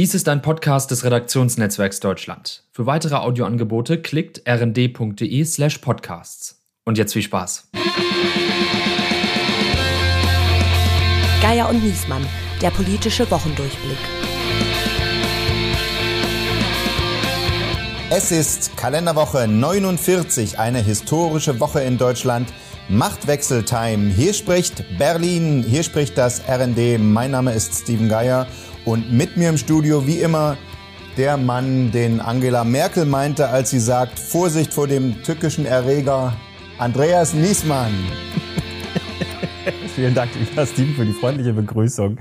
[0.00, 2.64] Dies ist ein Podcast des Redaktionsnetzwerks Deutschland.
[2.72, 6.64] Für weitere Audioangebote klickt rnd.de slash podcasts.
[6.86, 7.68] Und jetzt viel Spaß.
[11.42, 12.26] Geier und Niesmann,
[12.62, 13.98] der politische Wochendurchblick.
[18.08, 22.50] Es ist Kalenderwoche 49, eine historische Woche in Deutschland.
[22.88, 24.10] Machtwechseltime.
[24.10, 26.98] Hier spricht Berlin, hier spricht das RND.
[26.98, 28.48] Mein Name ist Steven Geier
[28.84, 30.56] und mit mir im Studio wie immer
[31.16, 36.32] der Mann, den Angela Merkel meinte, als sie sagt, Vorsicht vor dem tückischen Erreger,
[36.78, 37.92] Andreas Niesmann.
[40.00, 42.16] Vielen Dank, lieber Steven, für die freundliche Begrüßung.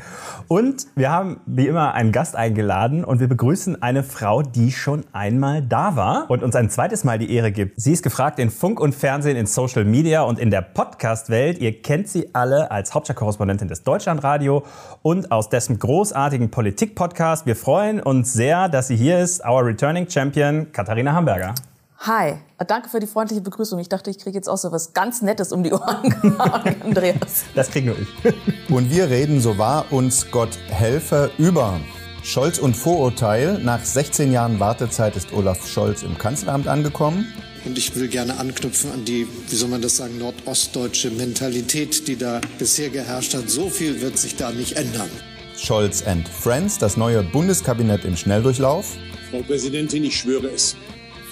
[0.50, 5.06] Und wir haben wie immer einen Gast eingeladen und wir begrüßen eine Frau, die schon
[5.14, 7.80] einmal da war und uns ein zweites Mal die Ehre gibt.
[7.80, 11.60] Sie ist gefragt in Funk und Fernsehen, in Social Media und in der Podcast-Welt.
[11.60, 14.66] Ihr kennt sie alle als Hauptstadtkorrespondentin des Deutschlandradio
[15.02, 17.46] und aus dessen großartigen Politik-Podcast.
[17.46, 21.56] Wir freuen uns sehr, dass sie hier ist, our returning Champion Katharina Hamburger.
[22.02, 23.78] Hi, danke für die freundliche Begrüßung.
[23.80, 26.39] Ich dachte, ich kriege jetzt auch so was ganz Nettes um die Ohren,
[26.81, 27.44] Andreas.
[27.56, 28.69] Das krieg nur ich.
[28.69, 31.78] Und wir reden, so wahr uns Gott helfe, über
[32.23, 33.59] Scholz und Vorurteil.
[33.59, 37.28] Nach 16 Jahren Wartezeit ist Olaf Scholz im Kanzleramt angekommen.
[37.66, 42.16] Und ich will gerne anknüpfen an die, wie soll man das sagen, nordostdeutsche Mentalität, die
[42.16, 43.50] da bisher geherrscht hat.
[43.50, 45.09] So viel wird sich da nicht ändern.
[45.58, 48.95] Scholz and Friends, das neue Bundeskabinett im Schnelldurchlauf.
[49.31, 50.78] Frau Präsidentin, ich schwöre es.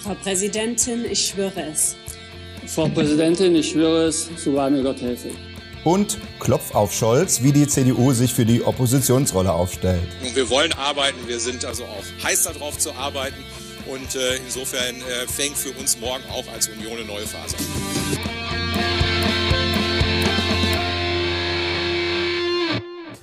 [0.07, 1.97] Frau Präsidentin, ich schwöre es.
[2.65, 5.31] Frau Präsidentin, ich schwöre es, so wahr mir Gott helfe.
[5.83, 10.07] Und Klopf auf Scholz, wie die CDU sich für die Oppositionsrolle aufstellt.
[10.25, 13.35] Und wir wollen arbeiten, wir sind also auch heiß darauf zu arbeiten.
[13.85, 17.63] Und äh, insofern äh, fängt für uns morgen auch als Union eine neue Phase an.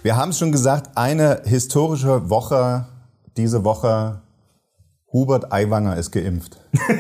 [0.03, 2.89] Wir haben es schon gesagt, eine historische Woche
[3.39, 4.21] diese Woche.
[5.15, 6.59] Hubert Aiwanger ist geimpft.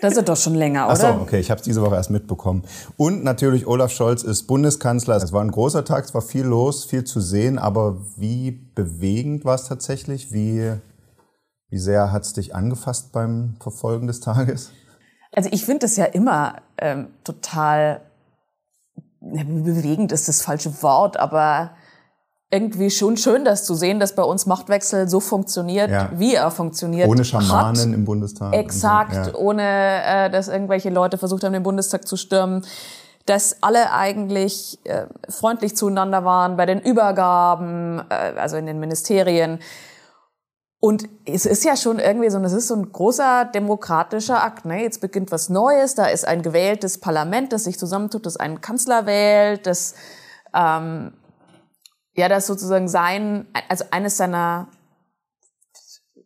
[0.00, 0.92] Das ist doch schon länger, oder?
[0.92, 2.64] Ach so, okay, ich habe es diese Woche erst mitbekommen.
[2.96, 5.14] Und natürlich Olaf Scholz ist Bundeskanzler.
[5.16, 9.44] Es war ein großer Tag, es war viel los, viel zu sehen, aber wie bewegend
[9.44, 10.32] war es tatsächlich?
[10.32, 10.72] Wie,
[11.68, 14.72] wie sehr hat es dich angefasst beim Verfolgen des Tages?
[15.32, 18.00] Also ich finde es ja immer ähm, total
[19.20, 21.70] bewegend ist das falsche Wort, aber
[22.52, 26.10] irgendwie schon schön, das zu sehen, dass bei uns Machtwechsel so funktioniert, Ja.
[26.14, 27.08] wie er funktioniert.
[27.08, 27.94] Ohne Schamanen hat.
[27.94, 28.52] im Bundestag.
[28.54, 29.36] Exakt, so, ja.
[29.36, 29.62] ohne
[30.04, 32.64] äh, dass irgendwelche Leute versucht haben, den Bundestag zu stürmen.
[33.24, 39.58] Dass alle eigentlich äh, freundlich zueinander waren bei den Übergaben, äh, also in den Ministerien.
[40.78, 44.64] Und es ist ja schon irgendwie so, das ist so ein großer demokratischer Akt.
[44.66, 44.82] Ne?
[44.82, 49.06] Jetzt beginnt was Neues, da ist ein gewähltes Parlament, das sich zusammentut, das einen Kanzler
[49.06, 49.94] wählt, das
[50.52, 51.12] ähm,
[52.14, 54.68] ja, das sozusagen sein, also eines seiner,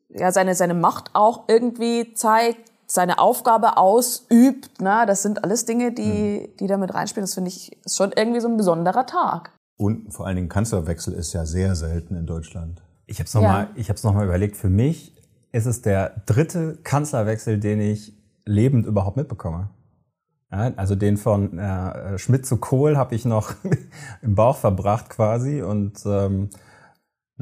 [0.08, 5.92] ja, seine, seine Macht auch irgendwie zeigt, seine Aufgabe ausübt, na, das sind alles Dinge,
[5.92, 7.24] die, die da mit reinspielen.
[7.24, 9.52] Das finde ich ist schon irgendwie so ein besonderer Tag.
[9.76, 12.82] Und vor allen Dingen Kanzlerwechsel ist ja sehr selten in Deutschland.
[13.06, 13.70] Ich habe es nochmal Ja.
[13.74, 14.56] ich hab's noch mal überlegt.
[14.56, 15.14] Für mich
[15.52, 18.14] ist es der dritte Kanzlerwechsel, den ich
[18.44, 19.70] lebend überhaupt mitbekomme.
[20.50, 23.54] Ja, also den von äh, Schmidt zu Kohl habe ich noch
[24.22, 25.62] im Bauch verbracht quasi.
[25.62, 26.50] Und ähm,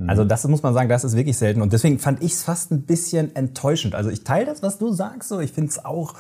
[0.09, 1.63] also das muss man sagen, das ist wirklich selten.
[1.63, 3.95] Und deswegen fand ich es fast ein bisschen enttäuschend.
[3.95, 5.29] Also ich teile das, was du sagst.
[5.29, 6.15] So, ich finde es auch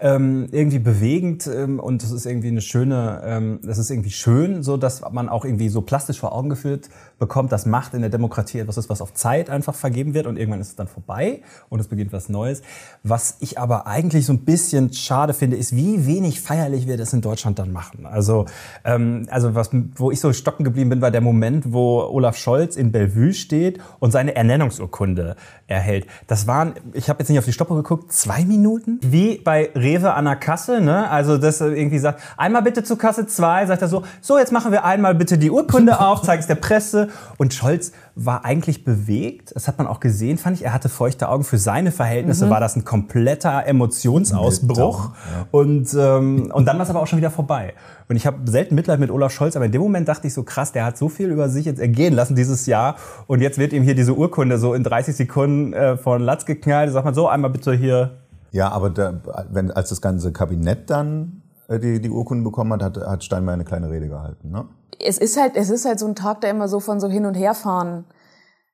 [0.00, 4.62] ähm, irgendwie bewegend ähm, und es ist irgendwie eine schöne, ähm, das ist irgendwie schön,
[4.62, 6.88] so dass man auch irgendwie so plastisch vor Augen geführt
[7.18, 10.36] bekommt, dass Macht in der Demokratie etwas ist, was auf Zeit einfach vergeben wird und
[10.36, 12.62] irgendwann ist es dann vorbei und es beginnt was Neues.
[13.02, 17.12] Was ich aber eigentlich so ein bisschen schade finde, ist, wie wenig feierlich wir das
[17.12, 18.06] in Deutschland dann machen.
[18.06, 18.46] Also,
[18.84, 22.76] ähm, also was, wo ich so stocken geblieben bin, war der Moment, wo Olaf Scholz
[22.76, 26.06] in Bellevue steht und seine Ernennungsurkunde erhält.
[26.26, 28.98] Das waren, ich habe jetzt nicht auf die Stoppuhr geguckt, zwei Minuten?
[29.02, 31.10] Wie bei Rewe an der Kasse, ne?
[31.10, 34.52] Also das er irgendwie sagt, einmal bitte zu Kasse 2, sagt er so, so jetzt
[34.52, 37.08] machen wir einmal bitte die Urkunde auf, zeigt es der Presse.
[37.36, 41.28] Und Scholz war eigentlich bewegt, das hat man auch gesehen, fand ich, er hatte feuchte
[41.28, 41.44] Augen.
[41.44, 45.10] Für seine Verhältnisse war das ein kompletter Emotionsausbruch.
[45.50, 47.74] Und, ähm, und dann war es aber auch schon wieder vorbei.
[48.08, 50.42] Und ich habe selten Mitleid mit Olaf Scholz, aber in dem Moment dachte ich so,
[50.42, 52.96] krass, der hat so viel über sich jetzt ergehen lassen dieses Jahr.
[53.26, 56.92] Und jetzt wird ihm hier diese Urkunde so in 30 Sekunden äh, von Latz geknallt.
[56.92, 58.18] Sagt man so, einmal bitte hier.
[58.54, 59.20] Ja, aber da,
[59.50, 63.54] wenn, als das ganze Kabinett dann äh, die, die Urkunden bekommen hat, hat, hat Steinmeier
[63.54, 64.50] eine kleine Rede gehalten.
[64.50, 64.68] Ne?
[65.00, 67.26] Es ist halt, es ist halt so ein Tag, der immer so von so hin
[67.26, 68.04] und herfahren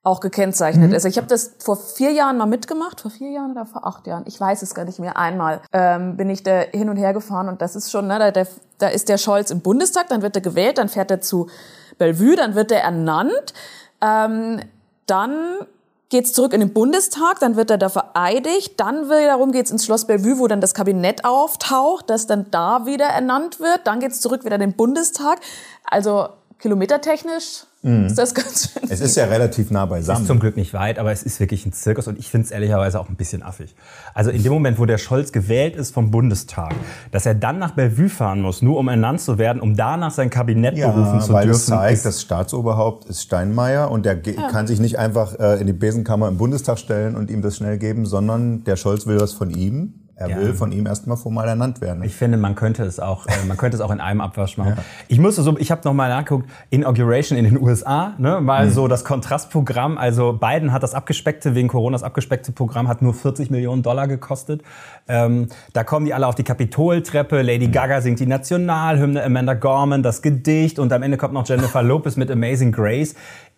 [0.03, 1.07] auch gekennzeichnet ist.
[1.07, 4.25] Ich habe das vor vier Jahren mal mitgemacht, vor vier Jahren oder vor acht Jahren,
[4.27, 5.17] ich weiß es gar nicht mehr.
[5.17, 8.31] Einmal ähm, bin ich da hin und her gefahren und das ist schon, ne, da,
[8.31, 8.45] da,
[8.79, 11.49] da ist der Scholz im Bundestag, dann wird er gewählt, dann fährt er zu
[11.97, 13.55] Bellevue, dann wird er ernannt,
[14.03, 14.61] ähm,
[15.07, 15.67] dann
[16.11, 20.07] geht's zurück in den Bundestag, dann wird er da vereidigt, dann wiederum geht's ins Schloss
[20.07, 24.45] Bellevue, wo dann das Kabinett auftaucht, das dann da wieder ernannt wird, dann geht's zurück
[24.45, 25.41] wieder in den Bundestag.
[25.85, 26.29] Also
[26.59, 28.07] kilometertechnisch Mhm.
[28.07, 28.83] ist das ganz schön.
[28.91, 30.21] Es ist ja relativ nah beisammen.
[30.23, 32.51] Ist zum Glück nicht weit, aber es ist wirklich ein Zirkus und ich finde es
[32.51, 33.75] ehrlicherweise auch ein bisschen affig.
[34.13, 36.75] Also in dem Moment, wo der Scholz gewählt ist vom Bundestag,
[37.11, 40.29] dass er dann nach Bellevue fahren muss, nur um ernannt zu werden, um danach sein
[40.29, 41.57] Kabinett ja, berufen zu weil dürfen.
[41.59, 45.59] es zeigt, ist- das Staatsoberhaupt ist Steinmeier und der ge- kann sich nicht einfach äh,
[45.61, 49.17] in die Besenkammer im Bundestag stellen und ihm das schnell geben, sondern der Scholz will
[49.17, 49.95] das von ihm.
[50.21, 50.37] Er Ja.
[50.37, 52.03] will von ihm erstmal formal ernannt werden.
[52.05, 54.75] Ich finde, man könnte es auch, äh, man könnte es auch in einem Abwasch machen.
[55.09, 58.71] Ich musste so, ich habe noch mal nachgeguckt, Inauguration in den USA, ne, mal Mhm.
[58.71, 59.97] so das Kontrastprogramm.
[59.97, 64.61] Also Biden hat das abgespeckte wegen Coronas abgespeckte Programm hat nur 40 Millionen Dollar gekostet.
[65.09, 67.41] Ähm, da kommen die alle auf die Kapitoltreppe.
[67.41, 67.73] Lady Mhm.
[67.73, 72.17] Gaga singt die Nationalhymne, Amanda Gorman das Gedicht und am Ende kommt noch Jennifer Lopez
[72.17, 73.15] mit Amazing Grace.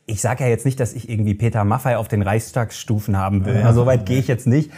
[0.07, 3.57] Ich sage ja jetzt nicht, dass ich irgendwie Peter Maffay auf den Reichstagsstufen haben will.
[3.57, 3.73] Ja.
[3.73, 4.71] So weit gehe ich jetzt nicht.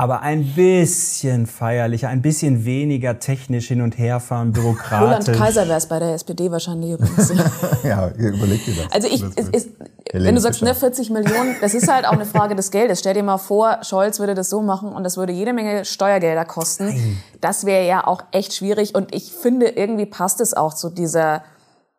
[0.00, 5.36] Aber ein bisschen feierlicher, ein bisschen weniger technisch hin und her fahren, Roland bürokratisch.
[5.36, 7.30] Kaiser wäre es bei der SPD wahrscheinlich übrigens.
[7.84, 8.92] ja, überleg dir das.
[8.92, 9.68] Also ich, Das es,
[10.10, 13.00] Helene wenn du sagst, ne, 40 Millionen, das ist halt auch eine Frage des Geldes.
[13.00, 16.46] Stell dir mal vor, Scholz würde das so machen und das würde jede Menge Steuergelder
[16.46, 17.20] kosten.
[17.42, 21.42] Das wäre ja auch echt schwierig und ich finde, irgendwie passt es auch zu dieser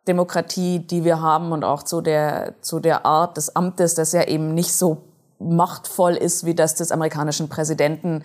[0.08, 4.24] Demokratie, die wir haben und auch zu der, zu der Art des Amtes, das ja
[4.24, 5.04] eben nicht so
[5.42, 8.24] machtvoll ist wie das des amerikanischen Präsidenten,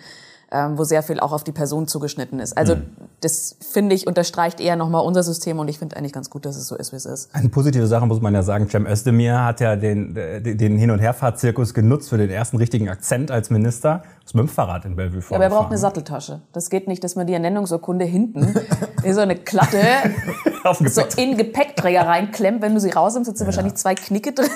[0.51, 2.57] ähm, wo sehr viel auch auf die Person zugeschnitten ist.
[2.57, 2.77] Also
[3.21, 6.55] das finde ich unterstreicht eher nochmal unser System und ich finde eigentlich ganz gut, dass
[6.55, 7.33] es so ist, wie es ist.
[7.35, 10.91] Eine positive Sache muss man ja sagen, Cem Özdemir hat ja den, äh, den Hin-
[10.91, 14.03] und Herfahrtzirkus genutzt für den ersten richtigen Akzent als Minister.
[14.23, 15.71] Ist mit dem Fahrrad in Bellevue Ja, aber er braucht vorgefahren.
[15.71, 16.41] eine Satteltasche.
[16.53, 18.55] Das geht nicht, dass man die Ernennungsurkunde hinten
[19.03, 19.79] in so eine Klatte
[20.85, 22.61] so in Gepäckträger reinklemmt.
[22.61, 24.49] Wenn du sie rausnimmst, sind wahrscheinlich zwei Knicke drin.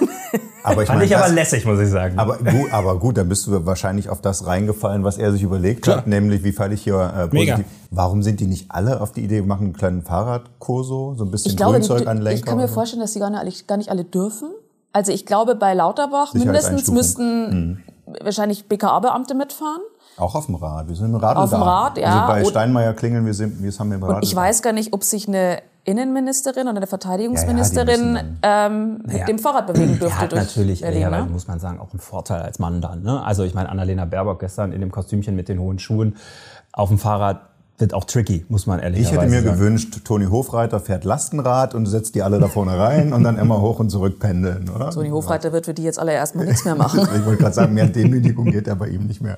[0.63, 2.19] Aber ich Fand meine, ich aber lässig, muss ich sagen.
[2.19, 5.80] Aber gut, aber gut, dann bist du wahrscheinlich auf das reingefallen, was er sich überlegt
[5.87, 7.55] hat, nämlich wie falle ich hier äh, Mega.
[7.55, 7.73] positiv.
[7.91, 11.31] Warum sind die nicht alle auf die Idee, wir machen einen kleinen Fahrradkurso, so ein
[11.31, 12.39] bisschen Ich glaube, die, Grünzeug an Lenker?
[12.39, 14.49] ich kann mir vorstellen, dass die gar nicht, alle, gar nicht alle dürfen.
[14.93, 17.83] Also ich glaube, bei Lauterbach mindestens müssten
[18.21, 19.81] wahrscheinlich BKA-Beamte mitfahren.
[20.17, 20.87] Auch auf dem Rad.
[20.87, 21.61] Wir sind im Radl Auf dem.
[21.61, 22.25] Rad, ja.
[22.25, 24.73] Also bei Steinmeier klingeln wir, sind, wir haben wir im Radl Und ich weiß gar
[24.73, 29.67] nicht, ob sich eine Innenministerin oder eine Verteidigungsministerin Ja, ja, ähm, mit Naja, dem Fahrrad
[29.67, 31.01] bewegen dürfte durch natürlich, Berlin.
[31.01, 31.31] ehrlicherweise Ne?
[31.33, 33.01] muss man sagen, auch einen Vorteil als Mann dann.
[33.01, 33.23] Ne?
[33.23, 36.17] Also ich meine, Annalena Baerbock gestern in dem Kostümchen mit den hohen Schuhen
[36.73, 37.41] auf dem Fahrrad
[37.81, 39.59] wird auch tricky, muss man Ich ehrlicherweise hätte mir sagen.
[39.59, 43.59] gewünscht, Toni Hofreiter fährt Lastenrad und setzt die alle da vorne rein und dann immer
[43.61, 44.91] hoch und zurück pendeln, oder?
[44.91, 47.01] Toni Hofreiter wird für die jetzt alle erstmal nichts mehr machen.
[47.15, 49.37] Ich wollte gerade sagen, mehr Demütigung geht ja bei ihm nicht mehr.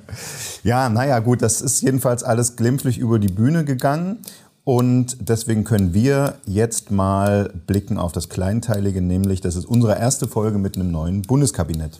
[0.63, 4.17] Ja, naja, gut, das ist jedenfalls alles glimpflich über die Bühne gegangen.
[4.65, 10.27] Und deswegen können wir jetzt mal blicken auf das Kleinteilige, nämlich das ist unsere erste
[10.27, 11.99] Folge mit einem neuen Bundeskabinett.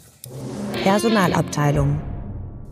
[0.84, 2.00] Personalabteilung.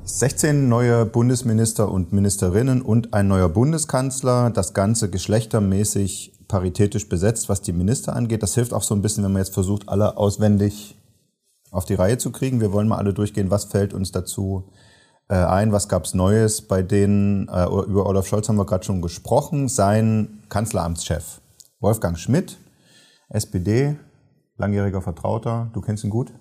[0.03, 4.49] 16 neue Bundesminister und Ministerinnen und ein neuer Bundeskanzler.
[4.49, 8.41] Das Ganze geschlechtermäßig paritätisch besetzt, was die Minister angeht.
[8.41, 10.97] Das hilft auch so ein bisschen, wenn man jetzt versucht, alle auswendig
[11.69, 12.61] auf die Reihe zu kriegen.
[12.61, 14.69] Wir wollen mal alle durchgehen, was fällt uns dazu
[15.29, 17.47] äh, ein, was gab's Neues bei denen.
[17.47, 19.69] Äh, über Olaf Scholz haben wir gerade schon gesprochen.
[19.69, 21.41] Sein Kanzleramtschef
[21.79, 22.57] Wolfgang Schmidt,
[23.29, 23.95] SPD,
[24.57, 25.69] langjähriger Vertrauter.
[25.73, 26.31] Du kennst ihn gut?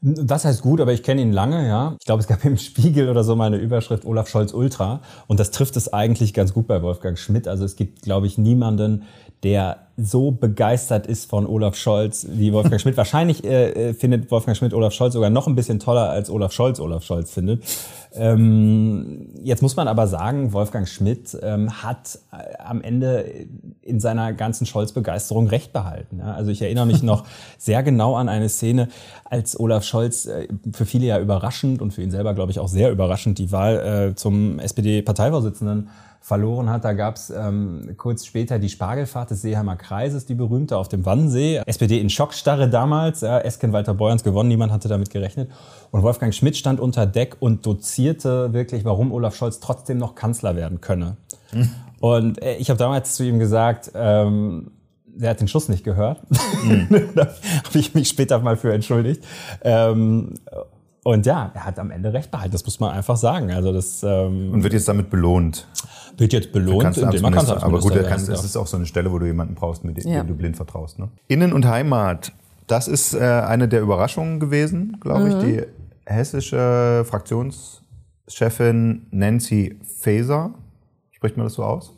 [0.00, 1.96] Das heißt gut, aber ich kenne ihn lange, ja.
[1.98, 5.00] Ich glaube, es gab im Spiegel oder so mal eine Überschrift Olaf Scholz Ultra.
[5.26, 7.48] Und das trifft es eigentlich ganz gut bei Wolfgang Schmidt.
[7.48, 9.04] Also es gibt, glaube ich, niemanden,
[9.42, 12.96] der so begeistert ist von Olaf Scholz wie Wolfgang Schmidt.
[12.96, 16.52] Wahrscheinlich äh, äh, findet Wolfgang Schmidt Olaf Scholz sogar noch ein bisschen toller, als Olaf
[16.52, 17.62] Scholz Olaf Scholz findet.
[18.14, 23.46] Ähm, jetzt muss man aber sagen, Wolfgang Schmidt ähm, hat äh, am Ende
[23.82, 26.18] in seiner ganzen Scholz-Begeisterung recht behalten.
[26.18, 26.34] Ja?
[26.34, 27.24] Also ich erinnere mich noch
[27.58, 28.88] sehr genau an eine Szene,
[29.24, 32.68] als Olaf Scholz äh, für viele ja überraschend und für ihn selber, glaube ich, auch
[32.68, 35.88] sehr überraschend die Wahl äh, zum SPD-Parteivorsitzenden
[36.26, 36.84] verloren hat.
[36.84, 41.06] Da gab es ähm, kurz später die Spargelfahrt des Seeheimer Kreises, die berühmte auf dem
[41.06, 41.62] Wannsee.
[41.66, 43.20] SPD in Schockstarre damals.
[43.20, 45.52] Ja, Esken Walter Beuerns gewonnen, niemand hatte damit gerechnet.
[45.92, 50.56] Und Wolfgang Schmidt stand unter Deck und dozierte wirklich, warum Olaf Scholz trotzdem noch Kanzler
[50.56, 51.16] werden könne.
[52.00, 54.72] Und äh, ich habe damals zu ihm gesagt, ähm,
[55.20, 56.22] er hat den Schuss nicht gehört.
[57.14, 57.28] da
[57.66, 59.22] habe ich mich später mal für entschuldigt.
[59.62, 60.34] Ähm,
[61.06, 63.52] und ja, er hat am Ende recht behalten, das muss man einfach sagen.
[63.52, 65.68] Also das ähm, Und wird jetzt damit belohnt.
[66.16, 67.62] wird jetzt belohnt, indem man Kanzleramtsminister.
[67.64, 70.10] Aber gut, kann, das ist auch so eine Stelle, wo du jemanden brauchst, mit dem
[70.10, 70.24] Ja.
[70.24, 70.98] du blind vertraust.
[70.98, 71.08] Ne?
[71.28, 72.32] Innen- und Heimat,
[72.66, 75.34] das ist äh, eine der Überraschungen gewesen, glaube ich.
[75.36, 75.62] Die
[76.06, 80.54] hessische Fraktionschefin Nancy Faeser,
[81.12, 81.92] spricht man das so aus?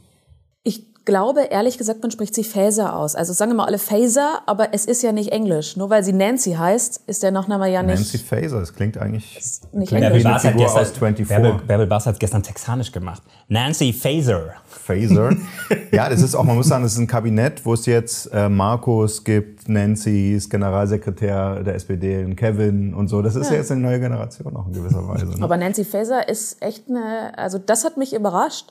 [1.08, 3.14] Ich glaube, ehrlich gesagt, man spricht sie Faser aus.
[3.14, 5.74] Also sagen immer alle Faser, aber es ist ja nicht Englisch.
[5.74, 7.96] Nur weil sie Nancy heißt, ist der Nachname ja nicht.
[7.96, 9.40] Nancy Faser, das klingt eigentlich
[9.72, 11.26] nicht klingt eine Bass hat gestern, aus 24.
[11.26, 13.22] Bärbel, Bärbel Bass hat gestern texanisch gemacht.
[13.48, 14.52] Nancy Faser.
[14.66, 15.34] Faser.
[15.92, 18.50] ja, das ist auch, man muss sagen, das ist ein Kabinett, wo es jetzt äh,
[18.50, 23.22] Markus gibt, Nancy ist Generalsekretär der SPD, und Kevin und so.
[23.22, 23.60] Das ist ja, Ja.
[23.60, 25.24] jetzt eine neue Generation auch in gewisser Weise.
[25.24, 25.36] Ne?
[25.40, 28.66] Aber Nancy Faeser ist echt eine, also das hat mich überrascht.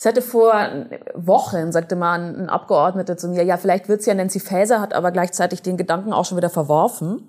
[0.00, 0.54] Es hatte vor
[1.14, 5.10] Wochen, sagte mal ein Abgeordneter zu mir, ja, vielleicht wird's ja Nancy Faeser, hat aber
[5.10, 7.28] gleichzeitig den Gedanken auch schon wieder verworfen,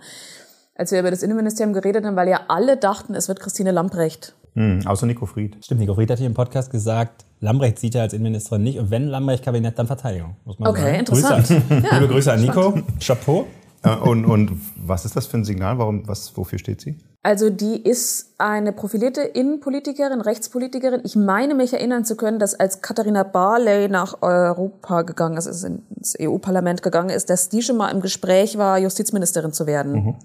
[0.75, 4.35] als wir über das Innenministerium geredet haben, weil ja alle dachten, es wird Christine Lamprecht.
[4.55, 5.57] Hm, außer Nico Fried.
[5.61, 8.79] Stimmt, Nico Fried hat hier im Podcast gesagt, Lambrecht sieht er als Innenministerin nicht.
[8.79, 10.37] Und wenn Lambrecht-Kabinett, dann Verteidigung.
[10.45, 10.95] Muss man Okay, sagen.
[10.99, 11.47] interessant.
[11.47, 12.73] Grüße an, Ja, liebe Grüße an Nico.
[13.01, 13.47] Chapeau.
[13.83, 15.77] Äh, und, und was ist das für ein Signal?
[15.77, 16.97] Warum, was, wofür steht sie?
[17.23, 21.01] Also die ist eine profilierte Innenpolitikerin, Rechtspolitikerin.
[21.03, 25.63] Ich meine mich erinnern zu können, dass als Katharina Barley nach Europa gegangen ist, ist
[25.63, 30.15] ins EU-Parlament gegangen ist, dass die schon mal im Gespräch war, Justizministerin zu werden.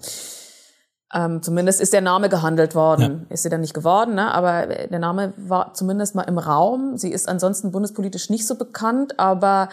[1.13, 3.27] Ähm, zumindest ist der Name gehandelt worden.
[3.29, 4.33] Ist sie dann nicht geworden, ne?
[4.33, 6.97] aber der Name war zumindest mal im Raum.
[6.97, 9.69] Sie ist ansonsten bundespolitisch nicht so bekannt, aber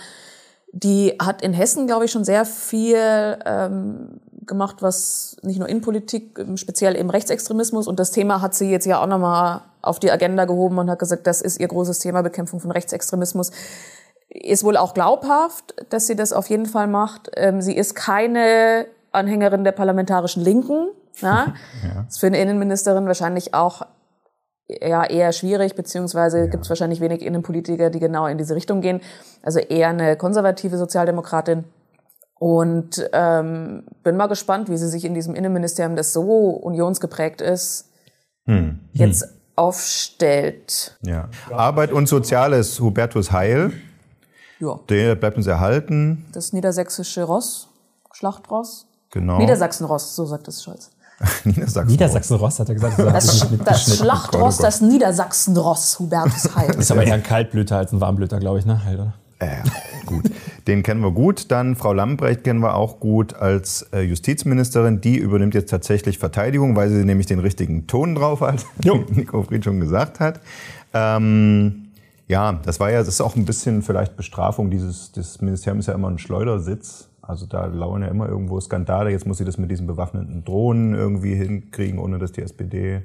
[0.74, 6.38] die hat in Hessen, glaube ich, schon sehr viel ähm, gemacht, was nicht nur Innenpolitik,
[6.40, 7.88] ähm, speziell im Rechtsextremismus.
[7.88, 11.00] Und das Thema hat sie jetzt ja auch nochmal auf die Agenda gehoben und hat
[11.00, 13.52] gesagt, das ist ihr großes Thema, Bekämpfung von Rechtsextremismus.
[14.30, 17.30] Ist wohl auch glaubhaft, dass sie das auf jeden Fall macht.
[17.36, 20.90] Ähm, sie ist keine Anhängerin der parlamentarischen Linken.
[21.22, 21.54] Ja?
[22.10, 23.84] Ist für eine Innenministerin wahrscheinlich auch
[24.68, 26.46] ja, eher schwierig, beziehungsweise ja.
[26.48, 29.02] gibt es wahrscheinlich wenig Innenpolitiker, die genau in diese Richtung gehen.
[29.42, 31.66] Also eher eine konservative Sozialdemokratin.
[32.40, 37.90] Und ähm, bin mal gespannt, wie sie sich in diesem Innenministerium, das so unionsgeprägt ist,
[38.46, 38.80] Hm.
[38.92, 39.26] jetzt
[39.56, 40.98] aufstellt.
[41.02, 41.30] Ja.
[41.52, 43.72] Arbeit und Soziales, Hubertus Heil.
[44.60, 44.80] Ja.
[44.90, 46.26] Der bleibt uns erhalten.
[46.34, 47.70] Das niedersächsische Ross,
[48.12, 48.88] Schlachtross.
[49.12, 49.38] Genau.
[49.38, 50.90] Niedersachsenross, so sagt es Scholz.
[51.46, 51.92] Niedersachsen.
[51.92, 53.00] Niedersachsen-Ross hat er gesagt.
[53.00, 53.98] Das, Das, das.
[53.98, 56.68] Schlachtross, das Niedersachsenross, Hubertus Heil.
[56.68, 58.84] Das ist aber eher ein Kaltblüter als ein Warmblüter, glaube ich, ne?
[58.84, 59.14] Heil, oder?
[59.40, 59.62] Äh,
[60.06, 60.26] gut.
[60.68, 61.52] Den kennen wir gut.
[61.52, 65.02] Dann Frau Lambrecht kennen wir auch gut als äh, Justizministerin.
[65.02, 69.44] Die übernimmt jetzt tatsächlich Verteidigung, weil sie nämlich den richtigen Ton drauf hat, wie Nico
[69.44, 70.40] Fried schon gesagt hat.
[70.94, 71.88] Ähm,
[72.28, 74.70] ja, das war ja, das ist auch ein bisschen vielleicht Bestrafung.
[74.70, 77.10] Dieses, das Ministerium ist ja immer ein Schleudersitz.
[77.22, 79.10] Also da lauern ja immer irgendwo Skandale.
[79.12, 83.02] Jetzt muss sie das mit diesen bewaffneten Drohnen irgendwie hinkriegen, ohne dass die SPD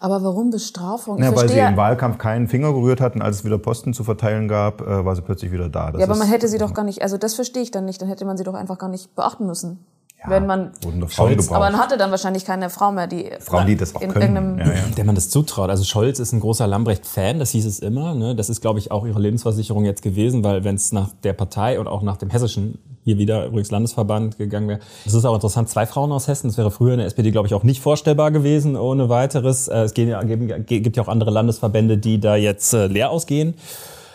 [0.00, 1.18] Aber warum Bestrafung?
[1.18, 4.04] Ich ja, weil sie im Wahlkampf keinen Finger gerührt hatten, als es wieder Posten zu
[4.04, 5.92] verteilen gab, äh, war sie plötzlich wieder da.
[5.92, 8.00] Das ja, aber man hätte sie doch gar nicht, also das verstehe ich dann nicht,
[8.00, 9.84] dann hätte man sie doch einfach gar nicht beachten müssen.
[10.26, 10.72] Wenn man,
[11.08, 11.48] Scholz.
[11.50, 14.36] aber man hatte dann wahrscheinlich keine Frau mehr, die Frauen, die das auch in können.
[14.36, 14.94] irgendeinem Ja, ja.
[14.96, 15.70] Der man das zutraut.
[15.70, 18.14] Also Scholz ist ein großer Lambrecht-Fan, das hieß es immer.
[18.14, 18.34] Ne?
[18.34, 21.80] Das ist, glaube ich, auch ihre Lebensversicherung jetzt gewesen, weil wenn es nach der Partei
[21.80, 24.80] und auch nach dem hessischen, hier wieder übrigens Landesverband gegangen wäre.
[25.04, 27.48] Das ist auch interessant, zwei Frauen aus Hessen, das wäre früher in der SPD, glaube
[27.48, 29.66] ich, auch nicht vorstellbar gewesen ohne weiteres.
[29.68, 33.54] Äh, Es ja, gibt ja auch andere Landesverbände, die da jetzt äh, leer ausgehen.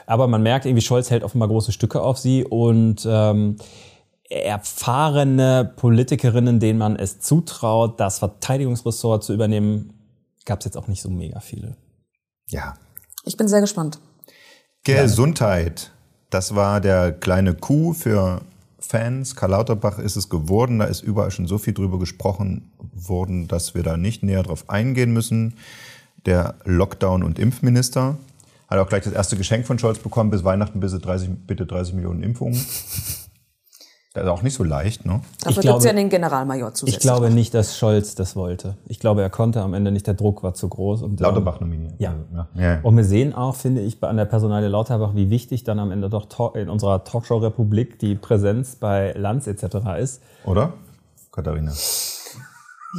[0.05, 3.57] Aber man merkt irgendwie, Scholz hält offenbar große Stücke auf sie und ähm,
[4.29, 9.93] erfahrene Politikerinnen, denen man es zutraut, das Verteidigungsressort zu übernehmen,
[10.45, 11.75] gab es jetzt auch nicht so mega viele.
[12.49, 12.75] ja.
[13.25, 13.99] Ich bin sehr gespannt.
[14.85, 15.91] Gesundheit.
[16.29, 18.41] Das war der kleine Coup für
[18.79, 19.35] Fans.
[19.35, 20.79] Karl Lauterbach ist es geworden.
[20.79, 24.69] Da ist überall schon so viel drüber gesprochen worden, dass wir da nicht näher drauf
[24.69, 25.55] eingehen müssen.
[26.25, 28.17] Der Lockdown- und Impfminister
[28.69, 30.29] hat auch gleich das erste Geschenk von Scholz bekommen.
[30.29, 32.65] Bis Weihnachten bitte 30, bitte 30 Millionen Impfungen.
[34.21, 35.21] Ist auch nicht so leicht, ne?
[35.43, 36.95] Dafür glaube- gibt's ja den Generalmajor zusätzlich.
[36.95, 38.75] Ich glaube nicht, dass Scholz das wollte.
[38.87, 41.01] Ich glaube, er konnte am Ende nicht, der Druck war zu groß.
[41.01, 41.93] Und, Lauterbach nominiert.
[41.97, 42.11] Ja.
[42.11, 42.47] Also, ja.
[42.61, 42.79] ja.
[42.83, 46.09] Und wir sehen auch, finde ich, an der Personalie Lauterbach, wie wichtig dann am Ende
[46.09, 49.77] doch in unserer Talkshow-Republik die Präsenz bei Lanz etc.
[49.99, 50.21] ist.
[50.45, 50.73] Oder?
[51.31, 51.71] Katharina.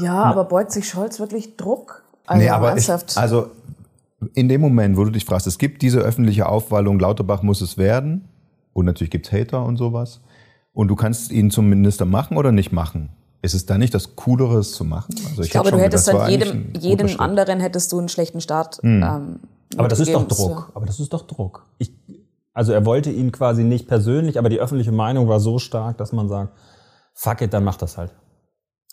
[0.02, 2.02] Ja, aber beut sich Scholz wirklich Druck?
[2.26, 3.48] Also nee, aber ich, also
[4.34, 7.78] in dem Moment, wo du dich fragst, es gibt diese öffentliche Aufwallung, Lauterbach muss es
[7.78, 8.28] werden,
[8.72, 10.20] und natürlich gibt's Hater und sowas,
[10.78, 13.08] und du kannst ihn zum Minister machen oder nicht machen.
[13.42, 15.12] Ist es da nicht das Coolere, es zu machen?
[15.28, 18.08] Also ich glaube, hätte du hättest gedacht, war dann jedem, jedem anderen hättest du einen
[18.08, 18.78] schlechten Start.
[18.85, 19.40] Ähm,
[19.76, 20.28] Aber das ist doch.
[20.28, 20.70] Druck.
[20.75, 21.66] Aber das ist doch Druck.
[21.78, 21.90] Ich,
[22.54, 26.12] also er wollte ihn quasi nicht persönlich, aber die öffentliche Meinung war so stark, dass
[26.12, 26.52] man sagt,
[27.12, 28.12] fuck it, dann mach das halt.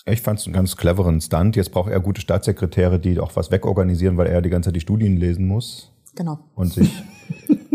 [0.08, 1.56] Ich fand es einen ganz cleveren Stunt.
[1.56, 4.82] Jetzt braucht er gute Staatssekretäre, die auch was wegorganisieren, weil er die ganze Zeit die
[4.82, 6.39] Studien lesen muss Genau.
[6.56, 6.89] und sich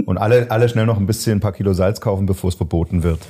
[0.06, 3.04] und alle, alle schnell noch ein bisschen ein paar Kilo Salz kaufen, bevor es verboten
[3.04, 3.20] wird.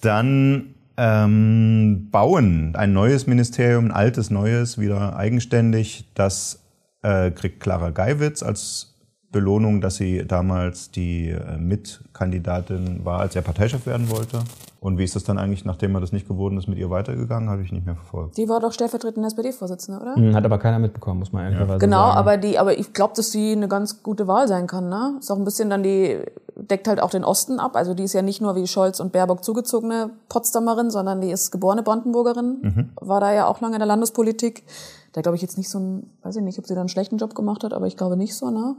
[0.00, 6.06] Dann ähm, bauen ein neues Ministerium, ein altes neues, wieder eigenständig.
[6.14, 6.64] Das
[7.02, 8.97] äh, kriegt Clara Geiwitz als
[9.30, 14.40] Belohnung, dass sie damals die äh, Mitkandidatin war, als er Parteichef werden wollte.
[14.80, 17.50] Und wie ist das dann eigentlich, nachdem er das nicht geworden ist, mit ihr weitergegangen?
[17.50, 18.36] Habe ich nicht mehr verfolgt.
[18.36, 20.14] Die war doch stellvertretende SPD-Vorsitzende, oder?
[20.14, 22.16] Hm, Hat aber keiner mitbekommen, muss man ehrlicherweise Genau, sagen.
[22.16, 24.88] aber die, aber ich glaube, dass sie eine ganz gute Wahl sein kann.
[24.88, 25.16] Ne?
[25.18, 26.20] Ist auch ein bisschen dann die
[26.54, 27.76] deckt halt auch den Osten ab.
[27.76, 31.50] Also die ist ja nicht nur wie Scholz und Baerbock zugezogene Potsdamerin, sondern die ist
[31.50, 32.58] geborene Brandenburgerin.
[32.62, 32.88] Mhm.
[33.00, 34.64] War da ja auch lange in der Landespolitik.
[35.12, 37.16] Da glaube ich jetzt nicht so ein, weiß ich nicht, ob sie da einen schlechten
[37.18, 38.76] Job gemacht hat, aber ich glaube nicht so, ne?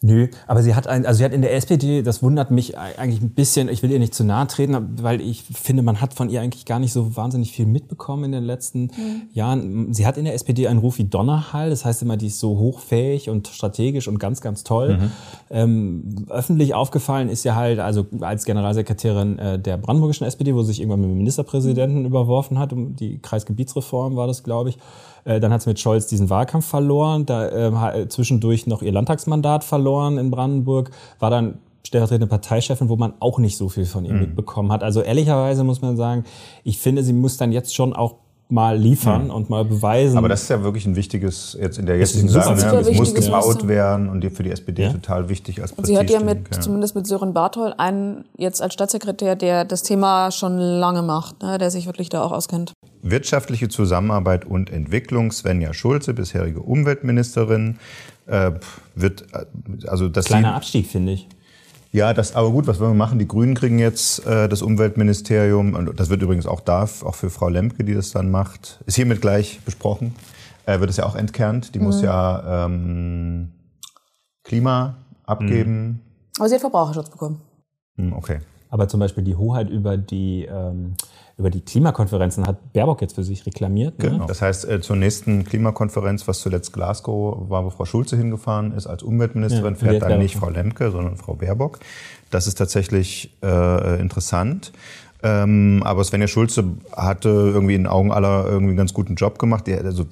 [0.00, 3.20] Nö, aber sie hat ein, also sie hat in der SPD, das wundert mich eigentlich
[3.20, 6.30] ein bisschen, ich will ihr nicht zu nahe treten, weil ich finde, man hat von
[6.30, 8.92] ihr eigentlich gar nicht so wahnsinnig viel mitbekommen in den letzten
[9.32, 9.92] Jahren.
[9.92, 12.58] Sie hat in der SPD einen Ruf wie Donnerhall, das heißt immer, die ist so
[12.58, 15.10] hochfähig und strategisch und ganz, ganz toll.
[15.50, 20.68] Ähm, öffentlich aufgefallen ist ja halt, also als Generalsekretärin äh, der brandenburgischen SPD, wo sie
[20.68, 24.78] sich irgendwann mit dem Ministerpräsidenten überworfen hat, um die Kreisgebietsreform war das, glaube ich.
[25.24, 29.64] Äh, Dann hat sie mit Scholz diesen Wahlkampf verloren, da äh, zwischendurch noch ihr Landtagsmandat
[29.64, 29.87] verloren
[30.18, 34.70] in Brandenburg, war dann stellvertretende Parteichefin, wo man auch nicht so viel von ihr mitbekommen
[34.72, 34.82] hat.
[34.82, 36.24] Also ehrlicherweise muss man sagen,
[36.64, 38.16] ich finde, sie muss dann jetzt schon auch
[38.50, 40.16] mal liefern und mal beweisen.
[40.16, 42.80] Aber das ist ja wirklich ein wichtiges, jetzt in der jetzigen Lage, super ne?
[42.80, 43.68] es muss gebaut Muster.
[43.68, 44.92] werden und für die SPD Ja.
[44.92, 49.36] total wichtig als sie hat ja mit, zumindest mit Sören Barthol, einen jetzt als Staatssekretär,
[49.36, 51.58] der das Thema schon lange macht, ne?
[51.58, 52.72] der sich wirklich da auch auskennt.
[53.02, 57.78] Wirtschaftliche Zusammenarbeit und Entwicklung, Svenja Schulze, bisherige Umweltministerin,
[58.26, 58.52] äh,
[58.94, 59.44] wird, äh,
[59.86, 61.28] also das Kleiner Abstieg, finde ich.
[61.90, 63.18] Ja, das, aber gut, was wollen wir machen?
[63.18, 65.74] Die Grünen kriegen jetzt äh, das Umweltministerium.
[65.74, 68.80] Und das wird übrigens auch da, auch für Frau Lemke, die das dann macht.
[68.86, 70.14] Ist hiermit gleich besprochen.
[70.66, 71.74] Äh, wird es ja auch entkernt.
[71.74, 73.52] Die muss ja ähm,
[74.44, 76.02] Klima abgeben.
[76.38, 77.40] Aber sie hat Verbraucherschutz bekommen.
[77.96, 78.40] Hm, okay.
[78.70, 80.94] Aber zum Beispiel die Hoheit über die, ähm,
[81.36, 83.98] über die Klimakonferenzen hat Baerbock jetzt für sich reklamiert.
[84.02, 84.10] Ne?
[84.10, 84.26] Genau.
[84.26, 88.86] Das heißt, äh, zur nächsten Klimakonferenz, was zuletzt Glasgow war, wo Frau Schulze hingefahren ist
[88.86, 90.22] als Umweltministerin, Ja, fährt dann Baerbock.
[90.22, 91.78] nicht Frau Lemke, sondern Frau Baerbock.
[92.30, 94.72] Das ist tatsächlich äh, interessant.
[95.22, 99.38] Ähm, aber Svenja Schulze hatte irgendwie in den Augen aller irgendwie einen ganz guten Job
[99.38, 99.66] gemacht.
[99.66, 100.06] Die, also,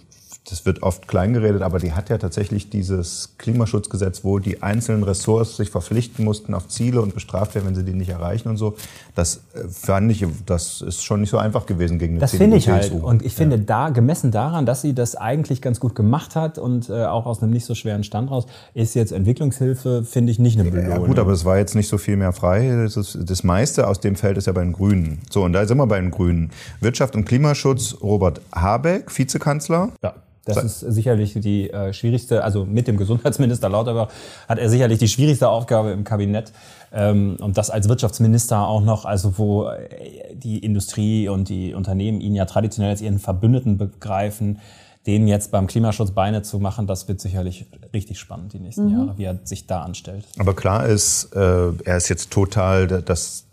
[0.48, 5.56] das wird oft kleingeredet, aber die hat ja tatsächlich dieses Klimaschutzgesetz, wo die einzelnen Ressorts
[5.56, 8.76] sich verpflichten mussten auf Ziele und bestraft werden, wenn sie die nicht erreichen und so.
[9.16, 12.56] Das äh, fand ich, das ist schon nicht so einfach gewesen gegen eine Das finde
[12.56, 12.92] ich halt.
[12.92, 16.90] Und ich finde da, gemessen daran, dass sie das eigentlich ganz gut gemacht hat und
[16.90, 20.60] äh, auch aus einem nicht so schweren Stand raus, ist jetzt Entwicklungshilfe, finde ich, nicht
[20.60, 20.90] eine Belohnung.
[20.90, 22.82] Ja gut, aber es war jetzt nicht so viel mehr frei.
[22.84, 25.22] Das, ist, das meiste aus dem Feld ist ja bei den Grünen.
[25.28, 26.50] So, und da sind wir bei den Grünen.
[26.80, 29.90] Wirtschaft und Klimaschutz, Robert Habeck, Vizekanzler.
[30.04, 30.14] Ja.
[30.46, 34.08] Das ist sicherlich die äh, schwierigste, also mit dem Gesundheitsminister Lauterbach
[34.48, 36.52] hat er sicherlich die schwierigste Aufgabe im Kabinett.
[36.92, 42.20] Ähm, und das als Wirtschaftsminister auch noch, also wo äh, die Industrie und die Unternehmen
[42.20, 44.60] ihn ja traditionell als ihren Verbündeten begreifen,
[45.06, 49.16] denen jetzt beim Klimaschutz Beine zu machen, das wird sicherlich richtig spannend die nächsten Jahre,
[49.16, 50.24] wie er sich da anstellt.
[50.38, 53.45] Aber klar ist, äh, er ist jetzt total das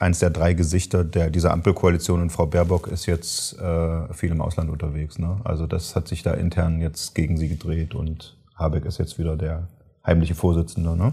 [0.00, 4.40] eins der drei Gesichter der, dieser Ampelkoalition und Frau Baerbock ist jetzt äh, viel im
[4.40, 5.18] Ausland unterwegs.
[5.18, 5.40] Ne?
[5.44, 9.36] Also das hat sich da intern jetzt gegen sie gedreht und Habeck ist jetzt wieder
[9.36, 9.68] der
[10.10, 10.96] heimliche Vorsitzende.
[10.96, 11.12] Ne?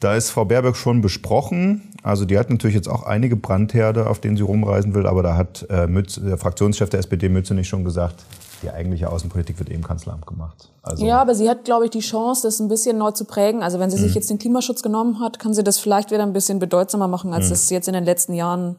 [0.00, 1.92] Da ist Frau Baerbock schon besprochen.
[2.02, 5.36] Also die hat natürlich jetzt auch einige Brandherde, auf denen sie rumreisen will, aber da
[5.36, 8.16] hat äh, Mütz, der Fraktionschef der SPD Mützenich schon gesagt,
[8.62, 10.70] die eigentliche Außenpolitik wird eben Kanzleramt gemacht.
[10.82, 13.62] Also Ja, aber sie hat, glaube ich, die Chance, das ein bisschen neu zu prägen.
[13.62, 16.32] Also wenn sie sich jetzt den Klimaschutz genommen hat, kann sie das vielleicht wieder ein
[16.32, 18.76] bisschen bedeutsamer machen, als es jetzt in den letzten Jahren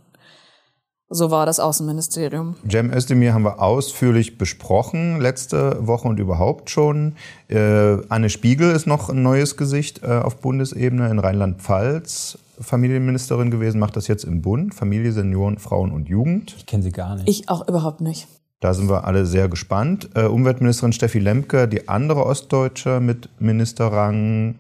[1.10, 2.56] so war, das Außenministerium.
[2.70, 7.16] Cem Özdemir haben wir ausführlich besprochen letzte Woche und überhaupt schon.
[7.50, 12.40] Äh, Anne Spiegel ist noch ein neues Gesicht äh, auf Bundesebene in Rheinland-Pfalz.
[12.60, 14.74] Familienministerin gewesen, macht das jetzt im Bund.
[14.74, 16.56] Familie, Senioren, Frauen und Jugend.
[16.58, 17.28] Ich kenne sie gar nicht.
[17.28, 18.28] Ich auch überhaupt nicht.
[18.60, 20.10] Da sind wir alle sehr gespannt.
[20.16, 24.56] Äh, Umweltministerin Steffi Lemke, die andere Ostdeutsche mit Ministerrang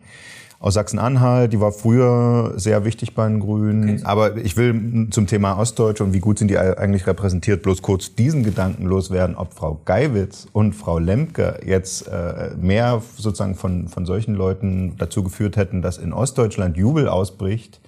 [0.64, 4.06] aus Sachsen-Anhalt, die war früher sehr wichtig bei den Grünen.
[4.06, 8.16] Aber ich will zum Thema Ostdeutsche und wie gut sind die eigentlich repräsentiert, bloß kurz
[8.16, 14.06] diesen Gedanken loswerden, ob Frau Geiwitz und Frau Lemke jetzt äh, mehr sozusagen von, von
[14.06, 17.82] solchen Leuten dazu geführt hätten, dass in Ostdeutschland Jubel ausbricht.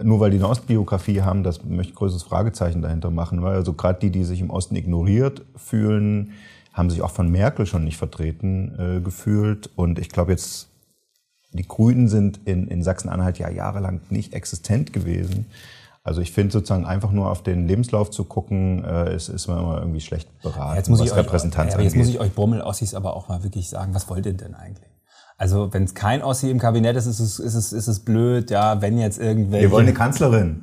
[0.00, 3.42] Nur weil die eine Ostbiografie haben, das möchte ich größeres Fragezeichen dahinter machen.
[3.42, 6.34] Weil also gerade die, die sich im Osten ignoriert fühlen,
[6.72, 9.70] haben sich auch von Merkel schon nicht vertreten äh, gefühlt.
[9.74, 10.68] Und ich glaube jetzt,
[11.52, 15.46] die Grünen sind in, in Sachsen-Anhalt ja jahrelang nicht existent gewesen.
[16.02, 19.58] Also ich finde sozusagen einfach nur auf den Lebenslauf zu gucken, äh, ist, ist man
[19.58, 22.06] immer irgendwie schlecht beraten, Jetzt muss, was ich euch, Repräsentanz ja, aber jetzt angeht.
[22.06, 24.88] muss ich euch Brummel-Ossis aber auch mal wirklich sagen, was wollt ihr denn eigentlich?
[25.36, 28.50] Also wenn es kein Ossi im Kabinett ist, ist es, ist es, ist es blöd,
[28.50, 29.66] ja, wenn jetzt irgendwelche...
[29.66, 30.62] Wir wollen eine Kanzlerin.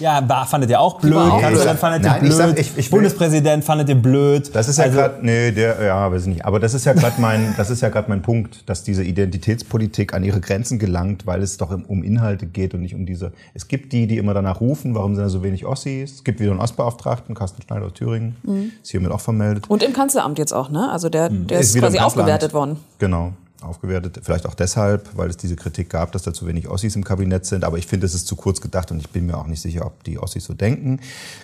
[0.00, 2.76] Ja, war, fandet ihr auch blöd, auch Kanzlerin fandet ihr Nein, ich blöd, sag, ich-
[2.76, 4.50] ich will- Bundespräsident fandet ihr blöd.
[4.52, 6.44] Das ist ja Also- gerade, nee, der, ja, weiß ich nicht.
[6.44, 10.12] Aber das ist ja gerade mein, das ist ja gerade mein Punkt, dass diese Identitätspolitik
[10.12, 13.32] an ihre Grenzen gelangt, weil es doch um- Inhalte geht und nicht um diese.
[13.54, 16.12] Es gibt die, die immer danach rufen, warum sind da so wenig Ossis?
[16.16, 18.72] Es gibt wieder einen Ostbeauftragten, Carsten Schneider aus Thüringen, Mhm.
[18.82, 19.66] ist hiermit auch vermeldet.
[19.68, 20.90] Und im Kanzleramt jetzt auch, ne?
[20.90, 22.78] Also der, der ist, wieder quasi aufgewertet worden.
[22.98, 23.32] Genau,
[23.64, 24.20] aufgewertet.
[24.22, 27.46] Vielleicht auch deshalb, weil es diese Kritik gab, dass da zu wenig Ossis im Kabinett
[27.46, 27.64] sind.
[27.64, 29.86] Aber ich finde, es ist zu kurz gedacht und ich bin mir auch nicht sicher,
[29.86, 31.00] ob die Ossis so denken.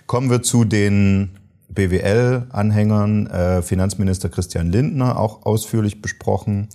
[0.07, 1.31] Kommen wir zu den
[1.69, 3.27] BWL-Anhängern.
[3.27, 6.69] Äh, Finanzminister Christian Lindner, auch ausführlich besprochen.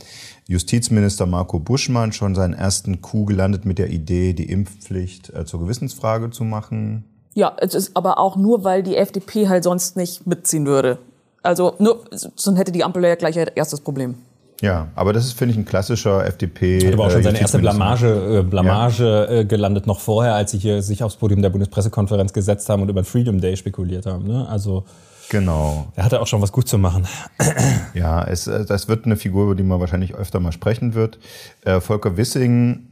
[0.49, 5.61] Justizminister Marco Buschmann, schon seinen ersten Coup gelandet mit der Idee, die Impfpflicht äh, zur
[5.61, 7.05] Gewissensfrage zu machen.
[7.35, 10.99] Ja, es ist aber auch nur, weil die FDP halt sonst nicht mitziehen würde.
[11.43, 14.15] Also nur, sonst hätte die Ampel ja gleich ihr erstes Problem.
[14.63, 16.87] Ja, aber das ist, finde ich, ein klassischer FDP.
[16.87, 17.59] Hat aber auch schon äh, seine erste.
[17.59, 22.33] Blamage, äh, Blamage äh, gelandet, noch vorher, als sie hier sich aufs Podium der Bundespressekonferenz
[22.33, 24.27] gesetzt haben und über den Freedom Day spekuliert haben.
[24.27, 24.47] Ne?
[24.49, 24.85] Also
[25.29, 25.89] Genau.
[25.97, 27.07] er hatte auch schon was gut zu machen.
[27.95, 31.19] Ja, es, äh, das wird eine Figur, über die man wahrscheinlich öfter mal sprechen wird.
[31.65, 32.89] Äh, Volker Wissing,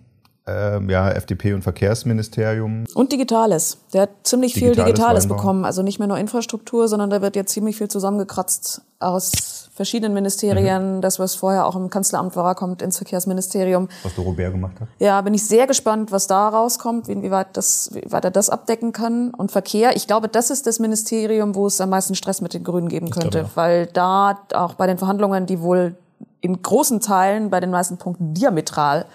[0.46, 2.84] äh, ja, FDP und Verkehrsministerium.
[2.94, 3.78] Und Digitales.
[3.92, 5.36] Der hat ziemlich viel Digitales Digitales Weinbau.
[5.36, 5.64] bekommen.
[5.64, 10.14] Also nicht mehr nur Infrastruktur, sondern da wird jetzt ziemlich viel zusammengekratzt aus verschiedenen Mhm.
[10.14, 11.00] Ministerien.
[11.02, 13.88] Das, was vorher auch im Kanzleramt war, kommt ins Verkehrsministerium.
[14.04, 14.88] Was Doro Bär gemacht hat.
[14.98, 18.92] Ja, bin ich sehr gespannt, was da rauskommt, inwieweit, das, wie weit er das abdecken
[18.92, 19.30] kann.
[19.30, 22.62] Und Verkehr, ich glaube, das ist das Ministerium, wo es am meisten Stress mit den
[22.64, 23.40] Grünen geben könnte.
[23.40, 23.50] glaube.
[23.56, 25.96] Weil da auch bei den Verhandlungen, die wohl
[26.40, 29.06] in großen Teilen bei den meisten Punkten diametral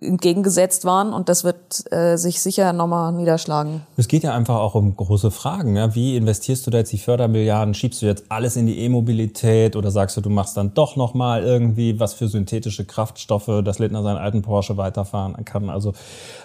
[0.00, 1.12] entgegengesetzt waren.
[1.12, 3.82] Und das wird äh, sich sicher nochmal niederschlagen.
[3.96, 5.76] Es geht ja einfach auch um große Fragen.
[5.76, 5.94] Ja?
[5.94, 7.74] Wie investierst du da jetzt die Fördermilliarden?
[7.74, 11.14] Schiebst du jetzt alles in die E-Mobilität oder sagst du, du machst dann doch noch
[11.14, 15.70] mal irgendwie was für synthetische Kraftstoffe, dass Lindner seinen alten Porsche weiterfahren kann?
[15.70, 15.92] Also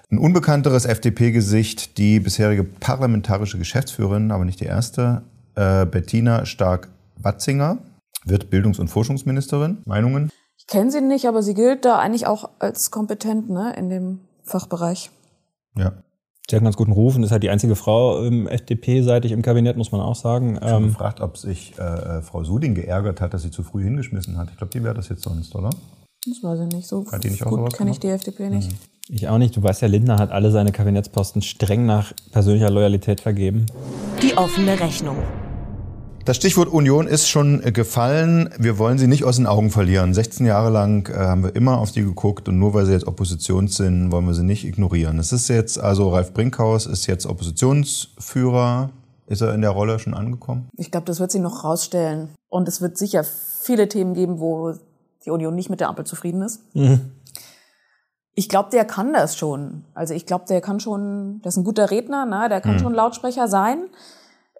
[0.10, 5.24] Ein unbekannteres FDP-Gesicht, die bisherige parlamentarische Geschäftsführerin, aber nicht die erste,
[5.56, 7.78] äh, Bettina Stark-Watzinger,
[8.26, 9.80] wird Bildungs- und Forschungsministerin.
[9.86, 10.30] Meinungen?
[10.62, 14.19] Ich kenne sie nicht, aber sie gilt da eigentlich auch als kompetent ne, in dem
[14.43, 15.10] Fachbereich.
[15.76, 15.91] Ja.
[16.50, 19.41] sie hat einen ganz guten Ruf und ist halt die einzige Frau ähm, FDP-seitig im
[19.41, 20.56] Kabinett, muss man auch sagen.
[20.56, 23.84] Ich habe Ähm, gefragt, ob sich äh, Frau Suding geärgert hat, dass sie zu früh
[23.84, 24.50] hingeschmissen hat.
[24.52, 25.69] Ich glaube, die wäre das jetzt sonst, oder?
[26.28, 26.88] Das weiß ich nicht.
[26.88, 28.71] So Hat die nicht auch gut kenne ich die FDP nicht.
[29.10, 29.56] ich auch nicht.
[29.58, 33.65] Du weißt ja, Lindner hat alle seine Kabinettsposten streng nach persönlicher Loyalität vergeben.
[34.21, 35.17] Die offene Rechnung.
[36.26, 38.52] Das Stichwort Union ist schon gefallen.
[38.60, 40.14] Wir wollen sie nicht aus den Augen verlieren.
[40.14, 43.08] 16 Jahre lang äh, haben wir immer auf sie geguckt und nur weil sie jetzt
[43.08, 45.18] Opposition sind, wollen wir sie nicht ignorieren.
[45.18, 48.92] Es ist jetzt, also Ralf Brinkhaus ist jetzt Oppositionsführer.
[49.26, 50.70] Ist er in der Rolle schon angekommen?
[50.78, 52.30] Ich glaube, das wird sie noch rausstellen.
[52.50, 54.76] Und es wird sicher viele Themen geben, wo
[55.26, 56.62] die Union nicht mit der Ampel zufrieden ist.
[58.36, 59.86] Ich glaube, der kann das schon.
[59.94, 62.48] Also ich glaube, der kann schon, der ist ein guter Redner, ne?
[62.50, 63.86] der kann schon Lautsprecher sein.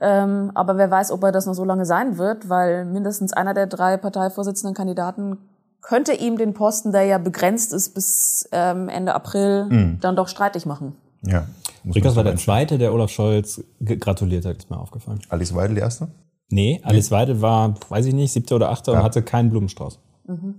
[0.02, 3.54] Ähm, aber wer weiß, ob er das noch so lange sein wird, weil mindestens einer
[3.54, 5.38] der drei Parteivorsitzenden Kandidaten
[5.82, 10.66] könnte ihm den Posten, der ja begrenzt ist bis ähm, Ende April, dann doch streitig
[10.66, 10.96] machen.
[11.24, 11.46] Ja.
[11.84, 15.20] Brinkhaus war der Zweite, der Olaf Scholz gratuliert hat, ist mir aufgefallen.
[15.30, 16.08] Alice Weidel die erste?
[16.50, 19.00] Nee, Alice Weidel war, weiß ich nicht, siebter oder achter Ja.
[19.00, 20.00] und hatte keinen Blumenstrauß.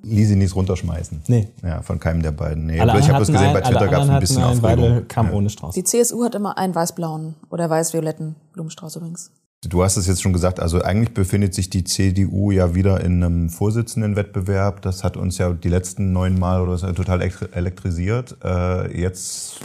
[0.02, 1.22] Ließ sie nichts runterschmeißen.
[1.28, 1.48] Nee.
[1.62, 2.66] Ja, von keinem der beiden.
[2.66, 4.20] Nee, Alle aber ich habe anderen das gesehen, bei hatten einen- Twitter gab es ein
[4.20, 4.84] bisschen einen, Aufregung.
[4.84, 5.32] Weidel kam Ja.
[5.32, 5.74] ohne Strauß.
[5.74, 9.30] Die CSU hat immer einen weiß-blauen oder weiß-violetten Blumenstrauß übrigens.
[9.66, 13.22] Du hast es jetzt schon gesagt, also eigentlich befindet sich die CDU ja wieder in
[13.22, 14.82] einem Vorsitzendenwettbewerb.
[14.82, 18.36] Das hat uns ja die letzten neun Mal oder so total elektri- elektrisiert.
[18.44, 19.60] Äh, jetzt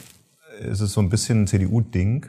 [0.62, 2.28] ist es so ein bisschen ein CDU-Ding.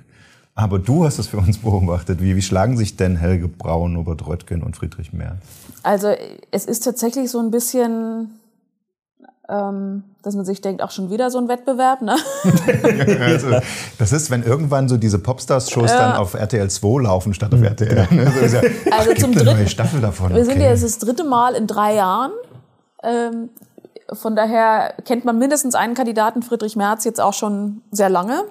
[0.59, 2.21] Aber du hast es für uns beobachtet.
[2.21, 5.37] Wie, wie schlagen sich denn Helge Braun, Robert Röttgen und Friedrich Merz?
[5.85, 6.13] Also
[6.51, 8.41] es ist tatsächlich so ein bisschen,
[9.49, 12.17] ähm, dass man sich denkt, auch schon wieder so ein Wettbewerb, ne?
[13.21, 13.51] Also,
[14.01, 18.09] das ist, wenn irgendwann so diese Popstars-Shows dann auf RTL 2 laufen statt auf RTL.
[18.11, 18.33] Ne?
[18.33, 20.35] So ja, Also ach, zum dritten- neue Staffel davon.
[20.35, 20.65] Wir sind okay.
[20.65, 22.33] ja jetzt das dritte Mal in drei Jahren.
[23.05, 23.51] Ähm,
[24.13, 28.43] von daher kennt man mindestens einen Kandidaten, Friedrich Merz, jetzt auch schon sehr lange.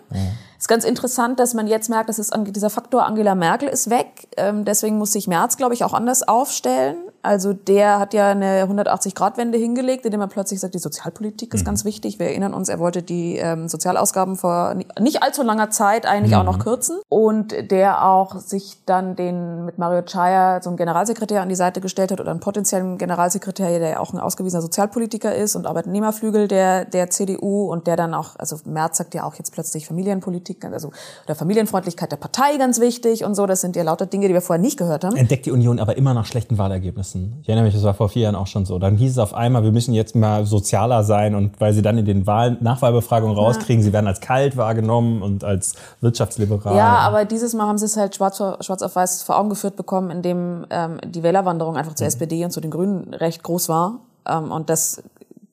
[0.58, 4.28] Ist ganz interessant, dass man jetzt merkt, dass es, dieser Faktor Angela Merkel ist weg.
[4.38, 6.98] Ähm, deswegen muss sich Merz, glaube ich, auch anders aufstellen.
[7.28, 11.84] Also der hat ja eine 180-Grad-Wende hingelegt, indem er plötzlich sagt, die Sozialpolitik ist ganz
[11.84, 12.20] wichtig.
[12.20, 16.36] Wir erinnern uns, er wollte die ähm, Sozialausgaben vor ni- nicht allzu langer Zeit eigentlich
[16.38, 16.98] auch noch kürzen.
[17.10, 21.82] Und der auch sich dann den mit Mario Chaya so einen Generalsekretär an die Seite
[21.82, 26.48] gestellt hat oder einen potenziellen Generalsekretär, der ja auch ein ausgewiesener Sozialpolitiker ist und Arbeitnehmerflügel
[26.48, 30.64] der, der CDU und der dann auch, also Merz sagt ja auch jetzt plötzlich Familienpolitik,
[30.64, 30.92] also
[31.26, 33.46] oder Familienfreundlichkeit der Partei ganz wichtig und so.
[33.46, 35.18] Das sind ja lauter Dinge, die wir vorher nicht gehört haben.
[35.18, 37.17] Entdeckt die Union aber immer nach schlechten Wahlergebnissen.
[37.18, 37.40] Müssen.
[37.42, 38.80] Ich erinnere mich, das war vor vier Jahren auch schon so.
[38.80, 41.98] Dann hieß es auf einmal, wir müssen jetzt mal sozialer sein und weil sie dann
[41.98, 46.76] in den Wahlen, Nachwahlbefragungen rauskriegen, sie werden als kalt wahrgenommen und als wirtschaftsliberal.
[46.76, 49.76] Ja, aber dieses Mal haben sie es halt schwarz, schwarz auf weiß vor Augen geführt
[49.76, 52.10] bekommen, indem ähm, die Wählerwanderung einfach zur mhm.
[52.10, 54.00] SPD und zu den Grünen recht groß war.
[54.28, 55.04] Ähm, und das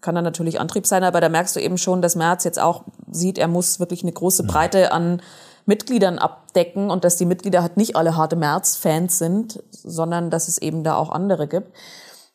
[0.00, 2.82] kann dann natürlich Antrieb sein, aber da merkst du eben schon, dass Merz jetzt auch
[3.10, 5.22] sieht, er muss wirklich eine große Breite an
[5.66, 10.58] Mitgliedern abdecken und dass die Mitglieder halt nicht alle harte Merz-Fans sind, sondern dass es
[10.58, 11.74] eben da auch andere gibt.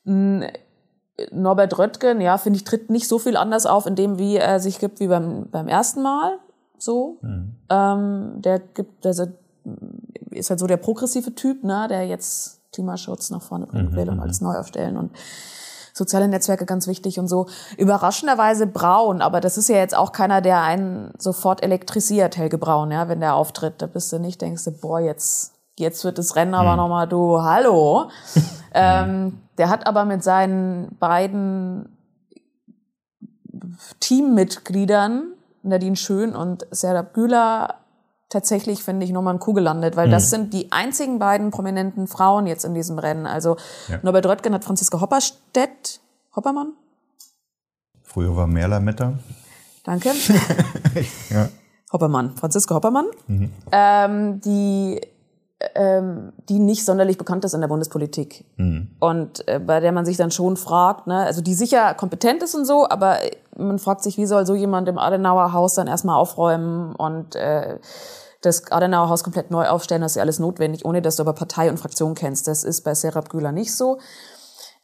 [0.05, 0.43] Hm,
[1.31, 4.59] Norbert Röttgen, ja, finde ich, tritt nicht so viel anders auf in dem, wie er
[4.59, 6.37] sich gibt, wie beim, beim ersten Mal.
[6.77, 7.17] So.
[7.21, 7.55] Mhm.
[7.69, 9.11] Ähm, der gibt, der
[10.31, 14.13] ist halt so der progressive Typ, ne, der jetzt Klimaschutz nach vorne bringen will mhm.
[14.13, 15.11] und alles neu aufstellen und
[15.99, 17.45] soziale Netzwerke ganz wichtig und so.
[17.77, 22.89] Überraschenderweise Braun, aber das ist ja jetzt auch keiner, der einen sofort elektrisiert, Helge Braun,
[22.89, 23.75] ja, wenn der auftritt.
[23.77, 26.77] Da bist du nicht, denkst du, boah, jetzt, jetzt wird das Rennen aber hm.
[26.77, 28.09] nochmal, du, hallo.
[28.73, 31.95] ähm, der hat aber mit seinen beiden
[33.99, 37.75] Teammitgliedern, Nadine Schön und Serdab Güler,
[38.29, 40.11] tatsächlich, finde ich, nochmal ein Kuh gelandet, weil mhm.
[40.11, 43.25] das sind die einzigen beiden prominenten Frauen jetzt in diesem Rennen.
[43.25, 43.99] Also ja.
[44.03, 45.99] Norbert Röttgen hat Franziska Hopperstedt,
[46.35, 46.73] Hoppermann?
[48.03, 49.19] Früher war Merla-Metter.
[49.83, 50.11] Danke.
[51.29, 51.49] ja.
[51.91, 53.51] Hoppermann, Franziska Hoppermann, mhm.
[53.71, 55.01] ähm, die
[55.75, 58.87] ähm, die nicht sonderlich bekannt ist in der Bundespolitik mhm.
[58.99, 62.55] und äh, bei der man sich dann schon fragt, ne, also die sicher kompetent ist
[62.55, 63.17] und so, aber
[63.57, 67.77] man fragt sich, wie soll so jemand im Adenauer Haus dann erstmal aufräumen und äh,
[68.41, 71.33] das Adenauer Haus komplett neu aufstellen, das ist ja alles notwendig, ohne dass du aber
[71.33, 72.47] Partei und Fraktion kennst.
[72.47, 73.99] Das ist bei Serap Güler nicht so.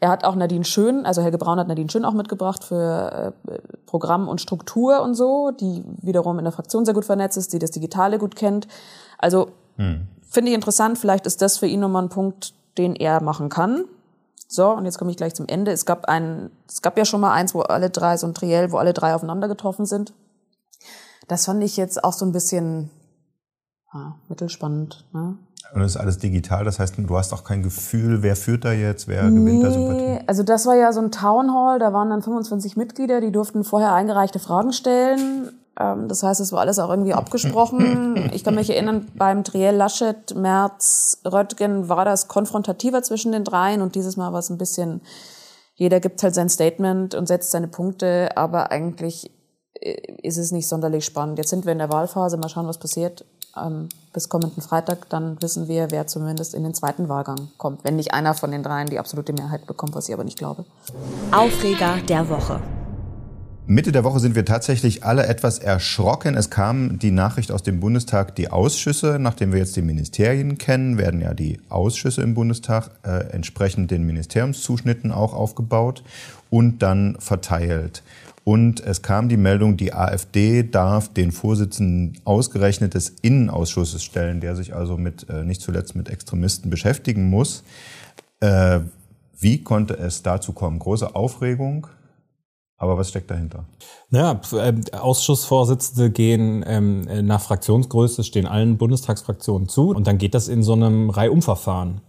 [0.02, 3.60] Er hat auch Nadine Schön, also Helge Braun hat Nadine Schön auch mitgebracht für äh,
[3.86, 7.60] Programm und Struktur und so, die wiederum in der Fraktion sehr gut vernetzt ist, die
[7.60, 8.68] das Digitale gut kennt.
[9.18, 10.10] Also hm.
[10.36, 13.86] Finde ich interessant, vielleicht ist das für ihn nochmal ein Punkt, den er machen kann.
[14.48, 15.72] So, und jetzt komme ich gleich zum Ende.
[15.72, 18.72] Es gab ein, es gab ja schon mal eins, wo alle drei, so ein Triell,
[18.72, 20.14] wo alle drei aufeinander getroffen sind.
[21.28, 22.92] Das fand ich jetzt auch so ein bisschen
[23.92, 25.04] ja, mittelspannend.
[25.14, 25.38] Ne?
[25.74, 28.72] Und das ist alles digital, das heißt, du hast auch kein Gefühl, wer führt da
[28.72, 30.20] jetzt, wer nee, gewinnt da Sympathie?
[30.28, 33.64] Also das war ja so ein Town Hall, da waren dann 25 Mitglieder, die durften
[33.64, 35.52] vorher eingereichte Fragen stellen.
[35.80, 38.30] Ähm, das heißt, es war alles auch irgendwie abgesprochen.
[38.34, 43.82] Ich kann mich erinnern, beim Triell Laschet, Merz, Röttgen war das konfrontativer zwischen den dreien
[43.82, 45.02] und dieses Mal war es ein bisschen,
[45.76, 49.32] jeder gibt halt sein Statement und setzt seine Punkte, aber eigentlich
[49.80, 51.38] äh, ist es nicht sonderlich spannend.
[51.38, 53.26] Jetzt sind wir in der Wahlphase, mal schauen, was passiert
[53.58, 57.84] ähm, bis kommenden Freitag, dann wissen wir, wer zumindest in den zweiten Wahlgang kommt.
[57.84, 60.66] Wenn nicht einer von den dreien die absolute Mehrheit bekommt, was ich aber nicht glaube.
[61.32, 62.62] Aufreger der Woche.
[63.68, 66.36] Mitte der Woche sind wir tatsächlich alle etwas erschrocken.
[66.36, 71.00] Es kam die Nachricht aus dem Bundestag, die Ausschüsse, nachdem wir jetzt die Ministerien kennen,
[71.00, 76.04] werden ja die Ausschüsse im Bundestag äh, entsprechend den Ministeriumszuschnitten auch aufgebaut
[76.52, 78.04] und dann verteilt.
[78.44, 84.56] Und es kam die Meldung, die AfD darf den Vorsitzenden ausgerechnet des Innenausschusses stellen, der
[84.56, 87.64] sich also mit, äh, nicht zuletzt mit Extremisten beschäftigen muss.
[88.42, 88.82] Äh,
[89.40, 90.78] wie konnte es dazu kommen?
[90.78, 91.88] Große Aufregung.
[92.78, 93.66] Aber was steckt dahinter?
[94.10, 100.48] Naja, ähm, Ausschussvorsitzende gehen ähm, nach Fraktionsgröße, stehen allen Bundestagsfraktionen zu und dann geht das
[100.48, 102.02] in so einem Reihumverfahren.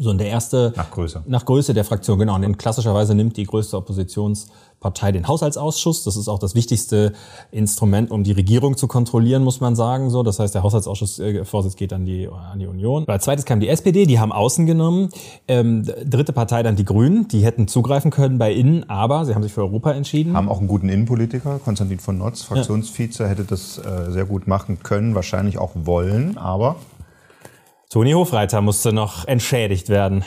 [0.00, 0.72] So, und der erste.
[0.76, 1.22] Nach Größe.
[1.26, 2.36] Nach Größe der Fraktion, genau.
[2.36, 6.04] Und klassischerweise nimmt die größte Oppositionspartei den Haushaltsausschuss.
[6.04, 7.12] Das ist auch das wichtigste
[7.50, 10.08] Instrument, um die Regierung zu kontrollieren, muss man sagen.
[10.08, 13.04] So, das heißt, der Haushaltsausschussvorsitz geht an die, an die Union.
[13.08, 15.10] Als zweites kam die SPD, die haben außen genommen.
[15.46, 19.42] Ähm, dritte Partei dann die Grünen, die hätten zugreifen können bei innen, aber sie haben
[19.42, 20.34] sich für Europa entschieden.
[20.34, 23.28] Haben auch einen guten Innenpolitiker, Konstantin von Notz, Fraktionsvize, ja.
[23.28, 26.76] hätte das äh, sehr gut machen können, wahrscheinlich auch wollen, aber
[27.92, 30.22] Toni Hofreiter musste noch entschädigt werden.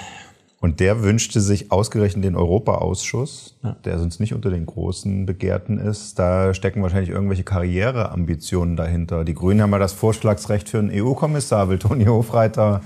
[0.60, 3.78] Und der wünschte sich ausgerechnet den Europaausschuss, ja.
[3.86, 6.20] der sonst nicht unter den großen Begehrten ist.
[6.20, 9.24] Da stecken wahrscheinlich irgendwelche Karriereambitionen dahinter.
[9.24, 11.70] Die Grünen haben ja das Vorschlagsrecht für einen EU-Kommissar.
[11.70, 12.82] Will Toni Hofreiter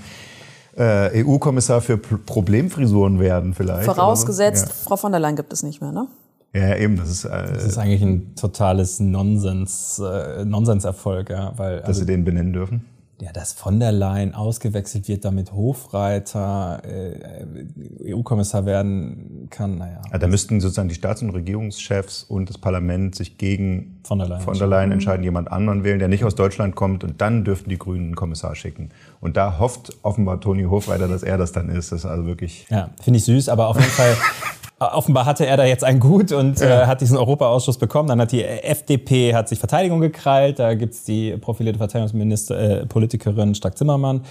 [0.76, 3.84] äh, EU-Kommissar für P Problemfrisuren werden vielleicht?
[3.84, 4.74] Vorausgesetzt, ja.
[4.74, 6.06] Frau von der Leyen gibt es nicht mehr, ne?
[6.54, 6.96] Ja, eben.
[6.96, 11.78] Das ist, äh, das ist eigentlich ein totales Nonsens, äh, Nonsenserfolg, ja, weil.
[11.78, 12.84] Dass also, Sie den benennen dürfen?
[13.20, 20.00] Ja, dass von der Leyen ausgewechselt wird, damit Hofreiter äh, EU-Kommissar werden kann, naja.
[20.12, 24.28] Ja, da müssten sozusagen die Staats- und Regierungschefs und das Parlament sich gegen von der
[24.28, 27.44] Leyen, von der Leyen entscheiden, jemand anderen wählen, der nicht aus Deutschland kommt und dann
[27.44, 28.90] dürften die Grünen einen Kommissar schicken.
[29.20, 31.90] Und da hofft offenbar Toni Hofreiter, dass er das dann ist.
[31.90, 32.66] Das ist also wirklich...
[32.70, 34.16] Ja, finde ich süß, aber auf jeden Fall
[34.80, 36.82] Offenbar hatte er da jetzt ein Gut und ja.
[36.82, 38.08] äh, hat diesen Europaausschuss bekommen.
[38.08, 40.60] Dann hat die FDP hat sich Verteidigung gekrallt.
[40.60, 44.22] Da gibt's die profilierte Verteidigungsminister, äh, Politikerin Stark Zimmermann.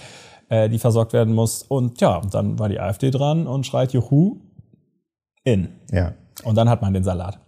[0.48, 1.62] äh, die versorgt werden muss.
[1.62, 4.40] Und ja, dann war die AfD dran und schreit Juhu
[5.44, 5.68] in.
[5.90, 6.12] Ja.
[6.44, 7.38] Und dann hat man den Salat.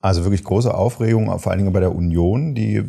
[0.00, 2.84] Also wirklich große Aufregung, vor allen Dingen bei der Union, die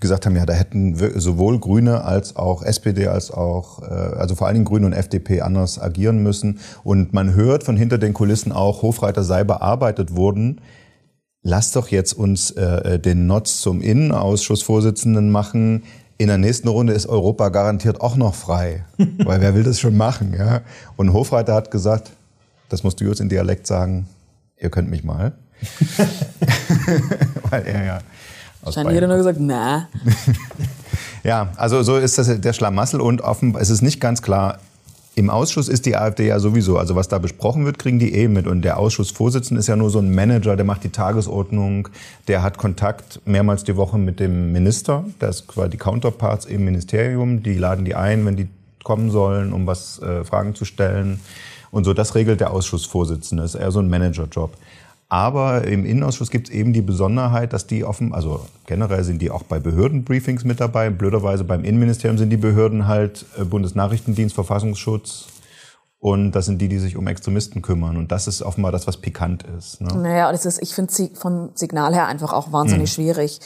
[0.00, 4.46] gesagt haben, ja, da hätten sowohl Grüne als auch SPD als auch, äh, also vor
[4.46, 6.60] allen Dingen Grüne und FDP anders agieren müssen.
[6.82, 10.60] Und man hört von hinter den Kulissen auch, Hofreiter sei bearbeitet worden.
[11.42, 15.84] Lass doch jetzt uns äh, den Notz zum Innenausschussvorsitzenden machen.
[16.16, 18.84] In der nächsten Runde ist Europa garantiert auch noch frei.
[19.24, 20.62] Weil wer will das schon machen, ja?
[20.96, 22.10] Und Hofreiter hat gesagt,
[22.68, 24.06] das musst du jetzt in Dialekt sagen,
[24.58, 25.32] ihr könnt mich mal.
[27.50, 28.00] Weil er ja
[28.64, 29.88] Wahrscheinlich hätte er nur gesagt, na.
[31.24, 34.58] ja, also so ist das der Schlamassel und offen, es ist nicht ganz klar.
[35.16, 38.26] Im Ausschuss ist die AfD ja sowieso, also was da besprochen wird, kriegen die eh
[38.26, 38.48] mit.
[38.48, 41.88] Und der Ausschussvorsitzende ist ja nur so ein Manager, der macht die Tagesordnung,
[42.26, 46.64] der hat Kontakt mehrmals die Woche mit dem Minister, das ist quasi die Counterparts im
[46.64, 48.48] Ministerium, die laden die ein, wenn die
[48.82, 51.20] kommen sollen, um was äh, Fragen zu stellen.
[51.70, 54.56] Und so, das regelt der Ausschussvorsitzende, das ist eher so ein Managerjob.
[55.14, 59.30] Aber im Innenausschuss gibt es eben die Besonderheit, dass die offen, also generell sind die
[59.30, 60.90] auch bei Behördenbriefings mit dabei.
[60.90, 65.26] Blöderweise beim Innenministerium sind die Behörden halt äh, Bundesnachrichtendienst, Verfassungsschutz.
[66.00, 67.96] Und das sind die, die sich um Extremisten kümmern.
[67.96, 69.80] Und das ist offenbar das, was pikant ist.
[69.80, 69.96] Ne?
[69.96, 72.94] Naja, das ist, ich finde vom Signal her einfach auch wahnsinnig hm.
[72.94, 73.38] schwierig.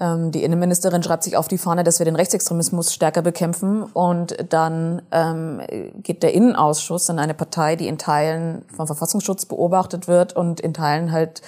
[0.00, 3.82] Ähm, die Innenministerin schreibt sich auf die Fahne, dass wir den Rechtsextremismus stärker bekämpfen.
[3.82, 5.60] Und dann ähm,
[6.02, 10.72] geht der Innenausschuss an eine Partei, die in Teilen vom Verfassungsschutz beobachtet wird und in
[10.74, 11.42] Teilen halt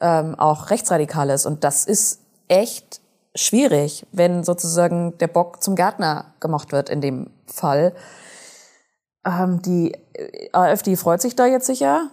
[0.00, 1.46] ähm, auch rechtsradikal ist.
[1.46, 3.00] Und das ist echt
[3.34, 7.94] schwierig, wenn sozusagen der Bock zum Gärtner gemacht wird in dem Fall.
[9.24, 9.96] Ähm, die
[10.52, 12.10] AfD freut sich da jetzt sicher,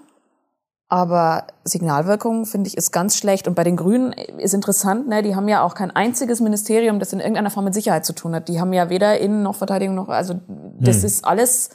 [0.93, 3.47] aber Signalwirkung, finde ich, ist ganz schlecht.
[3.47, 7.13] Und bei den Grünen ist interessant, ne, die haben ja auch kein einziges Ministerium, das
[7.13, 8.47] in irgendeiner Form mit Sicherheit zu tun hat.
[8.47, 10.35] Die haben ja weder Innen- noch Verteidigung noch, also
[10.79, 11.05] das hm.
[11.05, 11.71] ist alles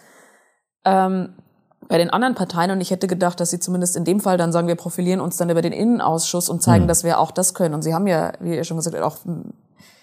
[0.84, 1.30] ähm,
[1.88, 2.70] bei den anderen Parteien.
[2.70, 5.36] Und ich hätte gedacht, dass sie zumindest in dem Fall dann sagen, wir profilieren uns
[5.36, 6.88] dann über den Innenausschuss und zeigen, hm.
[6.88, 7.74] dass wir auch das können.
[7.74, 9.16] Und sie haben ja, wie ihr schon gesagt habt, auch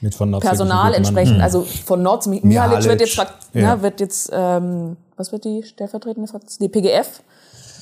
[0.02, 1.42] mit von Personal entsprechend, hm.
[1.42, 3.26] also von Nord Mihalic wird jetzt, ja.
[3.54, 3.82] ja.
[3.82, 6.68] wird jetzt, ähm, was wird die stellvertretende Fraktion?
[6.68, 7.22] Die PGF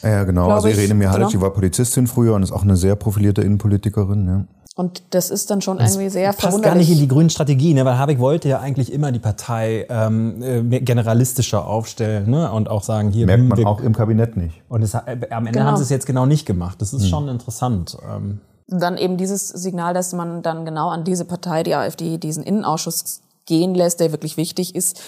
[0.03, 0.49] ja, genau.
[0.49, 1.29] Also Irene Mihalic, genau.
[1.29, 4.27] die war Polizistin früher und ist auch eine sehr profilierte Innenpolitikerin.
[4.27, 4.45] Ja.
[4.75, 6.71] Und das ist dann schon das irgendwie sehr passt verwunderlich.
[6.71, 7.85] gar nicht in die grünen Strategie, ne?
[7.85, 12.51] weil Habeck wollte ja eigentlich immer die Partei ähm, äh, generalistischer aufstellen ne?
[12.51, 13.27] und auch sagen, hier...
[13.27, 14.63] Merkt man auch im Kabinett nicht.
[14.69, 15.65] Und es, äh, am Ende genau.
[15.65, 16.81] haben sie es jetzt genau nicht gemacht.
[16.81, 17.09] Das ist hm.
[17.09, 17.97] schon interessant.
[18.11, 18.39] Ähm.
[18.67, 23.21] Dann eben dieses Signal, dass man dann genau an diese Partei, die AfD, diesen Innenausschuss
[23.45, 24.99] gehen lässt, der wirklich wichtig ist.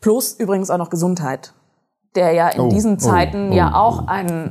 [0.00, 1.52] Plus übrigens auch noch Gesundheit
[2.14, 4.50] der ja in oh, diesen oh, Zeiten oh, ja auch ein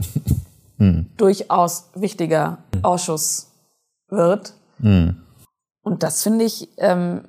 [0.78, 1.08] hm.
[1.18, 3.52] durchaus wichtiger Ausschuss
[4.10, 4.54] wird.
[4.80, 5.18] Hm.
[5.82, 7.22] Und das finde ich, ähm,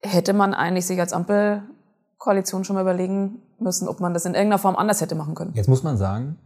[0.00, 4.58] hätte man eigentlich sich als Ampelkoalition schon mal überlegen müssen, ob man das in irgendeiner
[4.58, 5.52] Form anders hätte machen können.
[5.54, 6.38] Jetzt muss man sagen,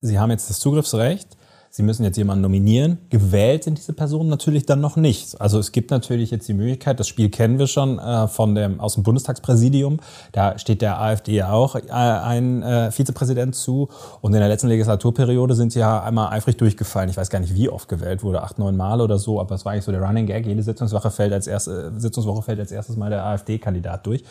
[0.00, 1.36] Sie haben jetzt das Zugriffsrecht
[1.76, 2.96] Sie müssen jetzt jemanden nominieren.
[3.10, 5.38] Gewählt sind diese Personen natürlich dann noch nicht.
[5.42, 8.80] Also es gibt natürlich jetzt die Möglichkeit, das Spiel kennen wir schon äh, von dem,
[8.80, 10.00] aus dem Bundestagspräsidium.
[10.32, 13.90] Da steht der AfD ja auch äh, ein äh, Vizepräsident zu.
[14.22, 17.10] Und in der letzten Legislaturperiode sind sie ja einmal eifrig durchgefallen.
[17.10, 19.38] Ich weiß gar nicht, wie oft gewählt wurde, acht, neun Mal oder so.
[19.38, 20.46] Aber es war eigentlich so der Running Gag.
[20.46, 24.24] Jede Sitzungswoche fällt als, erste, Sitzungswoche fällt als erstes Mal der AfD-Kandidat durch.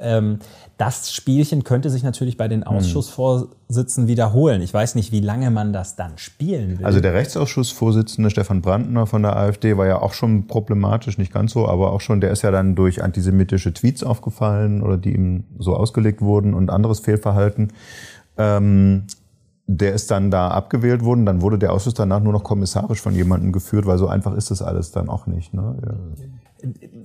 [0.00, 0.38] Ähm,
[0.76, 2.76] das Spielchen könnte sich natürlich bei den hm.
[2.76, 4.60] Ausschussvorsitzenden wiederholen.
[4.60, 6.89] Ich weiß nicht, wie lange man das dann spielen will.
[6.90, 11.52] Also der Rechtsausschussvorsitzende Stefan Brandner von der AfD war ja auch schon problematisch, nicht ganz
[11.52, 15.44] so, aber auch schon, der ist ja dann durch antisemitische Tweets aufgefallen oder die ihm
[15.56, 17.72] so ausgelegt wurden und anderes Fehlverhalten.
[18.36, 19.04] Ähm,
[19.68, 23.14] der ist dann da abgewählt worden, dann wurde der Ausschuss danach nur noch kommissarisch von
[23.14, 25.54] jemandem geführt, weil so einfach ist das alles dann auch nicht.
[25.54, 25.76] Ne?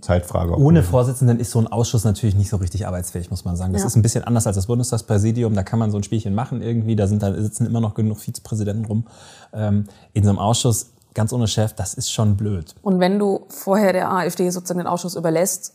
[0.02, 0.58] Zeitfrage.
[0.58, 3.74] Ohne Vorsitzenden ist so ein Ausschuss natürlich nicht so richtig arbeitsfähig, muss man sagen.
[3.74, 3.88] Das ja.
[3.88, 5.54] ist ein bisschen anders als das Bundestagspräsidium.
[5.54, 6.96] Da kann man so ein Spielchen machen irgendwie.
[6.96, 9.08] Da sind da sitzen immer noch genug Vizepräsidenten rum.
[9.54, 12.76] Ähm, in so einem Ausschuss ganz ohne Chef, das ist schon blöd.
[12.82, 15.74] Und wenn du vorher der AfD sozusagen den Ausschuss überlässt,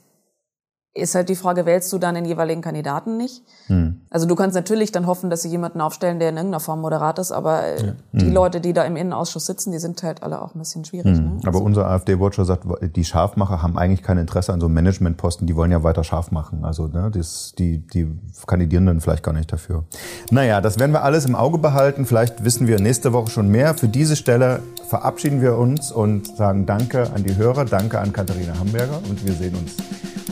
[0.94, 3.42] ist halt die Frage, wählst du dann den jeweiligen Kandidaten nicht?
[3.66, 3.99] Hm.
[4.12, 7.20] Also du kannst natürlich dann hoffen, dass sie jemanden aufstellen, der in irgendeiner Form moderat
[7.20, 7.92] ist, aber äh, ja.
[8.12, 8.32] die hm.
[8.32, 11.16] Leute, die da im Innenausschuss sitzen, die sind halt alle auch ein bisschen schwierig.
[11.16, 11.24] Hm.
[11.24, 11.40] Ne?
[11.42, 15.46] Aber also unser AfD-Watcher sagt, die Scharfmacher haben eigentlich kein Interesse an so einem Managementposten,
[15.46, 16.64] die wollen ja weiter scharf machen.
[16.64, 18.08] Also ne, das, die, die
[18.48, 19.84] kandidieren dann vielleicht gar nicht dafür.
[20.32, 22.04] Naja, das werden wir alles im Auge behalten.
[22.04, 23.74] Vielleicht wissen wir nächste Woche schon mehr.
[23.74, 28.58] Für diese Stelle verabschieden wir uns und sagen Danke an die Hörer, danke an Katharina
[28.58, 29.76] Hamburger und wir sehen uns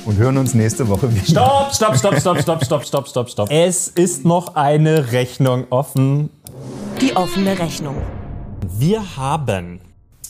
[0.08, 1.26] und hören uns nächste Woche wieder.
[1.26, 3.50] Stopp, stopp, stopp, stopp, stopp, stopp, stopp, stopp, stopp.
[3.68, 6.30] Es ist noch eine Rechnung offen.
[7.02, 7.96] Die offene Rechnung.
[8.66, 9.80] Wir haben.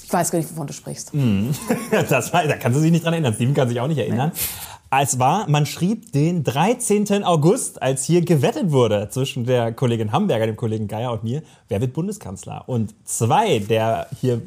[0.05, 1.14] Ich weiß gar nicht, wovon du sprichst.
[1.14, 1.51] Mm.
[2.09, 3.34] das, da kannst du sich nicht dran erinnern.
[3.34, 4.32] Steven kann sich auch nicht erinnern.
[4.91, 7.22] Es war, man schrieb den 13.
[7.22, 11.80] August, als hier gewettet wurde zwischen der Kollegin Hamburger, dem Kollegen Geier und mir, wer
[11.80, 12.64] wird Bundeskanzler.
[12.66, 14.43] Und zwei der hier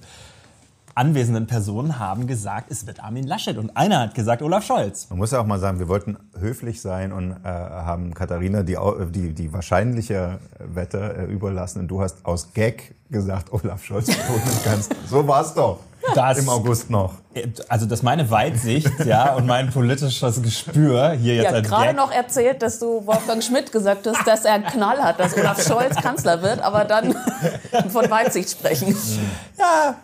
[0.96, 3.58] anwesenden Personen haben gesagt, es wird Armin Laschet.
[3.58, 5.10] Und einer hat gesagt, Olaf Scholz.
[5.10, 8.78] Man muss ja auch mal sagen, wir wollten höflich sein und äh, haben Katharina die,
[9.12, 11.80] die, die wahrscheinliche Wette äh, überlassen.
[11.80, 14.96] Und du hast aus Gag gesagt, Olaf Scholz Bundeskanzler.
[15.08, 15.80] so war es doch.
[16.16, 17.14] Das, Im August noch.
[17.70, 21.52] Also das ist meine Weitsicht, ja, und mein politisches Gespür hier jetzt.
[21.52, 25.20] Ja, gerade noch erzählt, dass du Wolfgang Schmidt gesagt hast, dass er einen Knall hat,
[25.20, 27.16] dass Olaf Scholz Kanzler wird, aber dann
[27.90, 28.96] von Weitsicht sprechen.
[29.58, 29.96] Ja,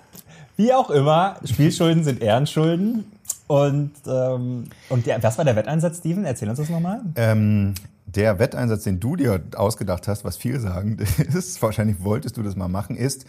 [0.58, 3.06] wie auch immer, Spielschulden sind Ehrenschulden.
[3.48, 6.26] Und, ähm, und der, was war der Wetteinsatz, Steven?
[6.26, 7.02] Erzähl uns das nochmal.
[7.16, 12.56] Ähm, der Wetteinsatz, den du dir ausgedacht hast, was vielsagend ist, wahrscheinlich wolltest du das
[12.56, 13.26] mal machen, ist,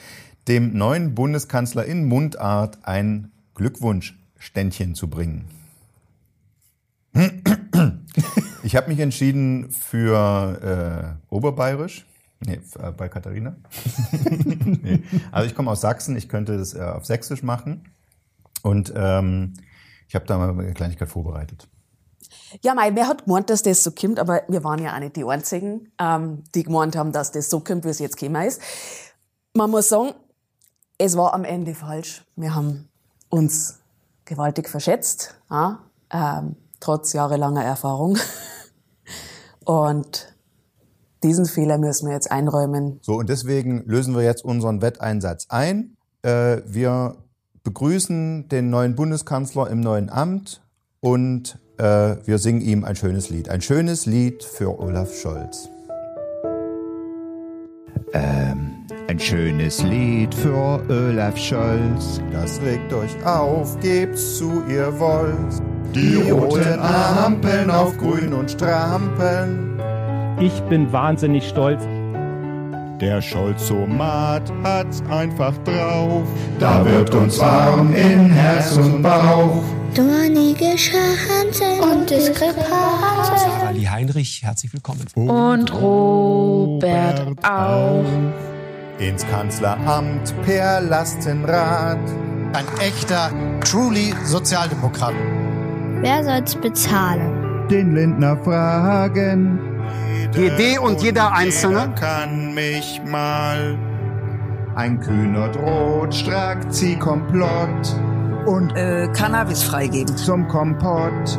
[0.48, 5.44] dem neuen Bundeskanzler in Mundart ein Glückwunschständchen zu bringen.
[8.62, 12.06] Ich habe mich entschieden für äh, Oberbayerisch.
[12.40, 13.56] Nee, äh, bei Katharina.
[14.82, 15.02] nee.
[15.32, 17.92] Also ich komme aus Sachsen, ich könnte das äh, auf Sächsisch machen.
[18.62, 19.54] Und ähm,
[20.08, 21.68] ich habe da mal eine Kleinigkeit vorbereitet.
[22.62, 25.16] Ja, mei, wer hat gemeint, dass das so kommt, aber wir waren ja auch nicht
[25.16, 28.60] die Einzigen, ähm, die gemeint haben, dass das so kommt, wie es jetzt gekommen ist.
[29.54, 30.14] Man muss sagen,
[30.98, 32.24] es war am Ende falsch.
[32.36, 32.88] Wir haben
[33.28, 33.80] uns
[34.24, 35.80] gewaltig verschätzt, ja,
[36.10, 38.18] ähm, trotz jahrelanger Erfahrung.
[39.64, 40.34] Und
[41.28, 42.98] diesen Fehler müssen wir jetzt einräumen.
[43.02, 45.96] So, und deswegen lösen wir jetzt unseren Wetteinsatz ein.
[46.22, 47.16] Äh, wir
[47.64, 50.62] begrüßen den neuen Bundeskanzler im neuen Amt
[51.00, 53.50] und äh, wir singen ihm ein schönes Lied.
[53.50, 55.68] Ein schönes Lied für Olaf Scholz.
[58.14, 62.22] Ähm, ein schönes Lied für Olaf Scholz.
[62.32, 65.62] Das regt euch auf, gebt's zu, ihr wollt.
[65.94, 69.77] Die roten Ampeln auf grün und strampeln.
[70.40, 71.82] Ich bin wahnsinnig stolz.
[73.00, 76.22] Der Scholzomat hat's einfach drauf.
[76.60, 79.64] Da wird uns warm in Herz und Bauch.
[79.94, 83.46] Dornige Schanze und Diskrepanz.
[83.66, 85.06] Ali Heinrich, herzlich willkommen.
[85.16, 88.04] Und Robert auch.
[89.00, 91.98] Ins Kanzleramt per Lastenrad.
[92.52, 93.32] Ein echter,
[93.64, 95.14] truly Sozialdemokrat.
[96.00, 97.66] Wer soll's bezahlen?
[97.68, 99.67] Den Lindner fragen.
[100.34, 103.76] Jede und jeder Einzelne kann mich mal.
[104.74, 107.96] Ein kühner droht, strackt sie komplott.
[108.46, 110.16] Und äh, Cannabis freigeben.
[110.16, 111.38] Zum Kompott.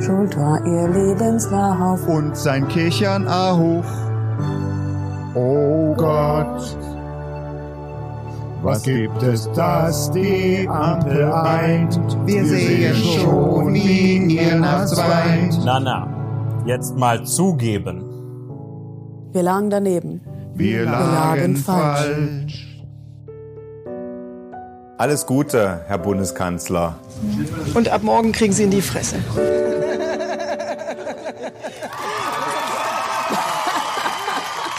[0.00, 2.06] Schuld war ihr Lebenslauf.
[2.08, 3.84] Und sein Kichern auch.
[5.34, 6.76] Oh Gott.
[8.62, 11.98] Was gibt es, das die Ampel eint?
[12.26, 15.60] Wir sehen schon, wie ihr nachts weint.
[15.64, 16.08] Na, na,
[16.66, 18.09] jetzt mal zugeben.
[19.32, 20.20] Wir lagen daneben.
[20.54, 22.00] Wir, Wir lagen, falsch.
[22.06, 22.66] falsch.
[24.98, 26.96] Alles Gute, Herr Bundeskanzler.
[27.74, 29.16] Und ab morgen kriegen Sie in die Fresse.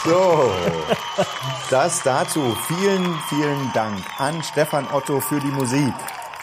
[0.04, 0.50] So,
[1.70, 2.40] das dazu.
[2.66, 5.92] Vielen, vielen Dank an Stefan Otto für die Musik.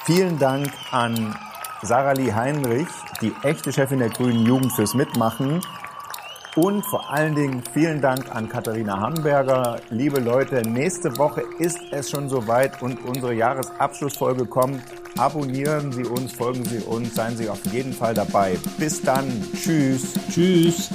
[0.05, 1.35] Vielen Dank an
[1.81, 2.87] Sarah Lee Heinrich,
[3.21, 5.59] die echte Chefin der Grünen Jugend fürs Mitmachen.
[6.61, 9.79] Und vor allen Dingen vielen Dank an Katharina Hamburger.
[9.91, 14.81] Liebe Leute, nächste Woche ist es schon soweit und unsere Jahresabschlussfolge kommt.
[15.17, 18.57] Abonnieren Sie uns, folgen Sie uns, seien Sie auf jeden Fall dabei.
[18.77, 19.25] Bis dann.
[19.55, 20.15] Tschüss.
[20.29, 20.89] Tschüss.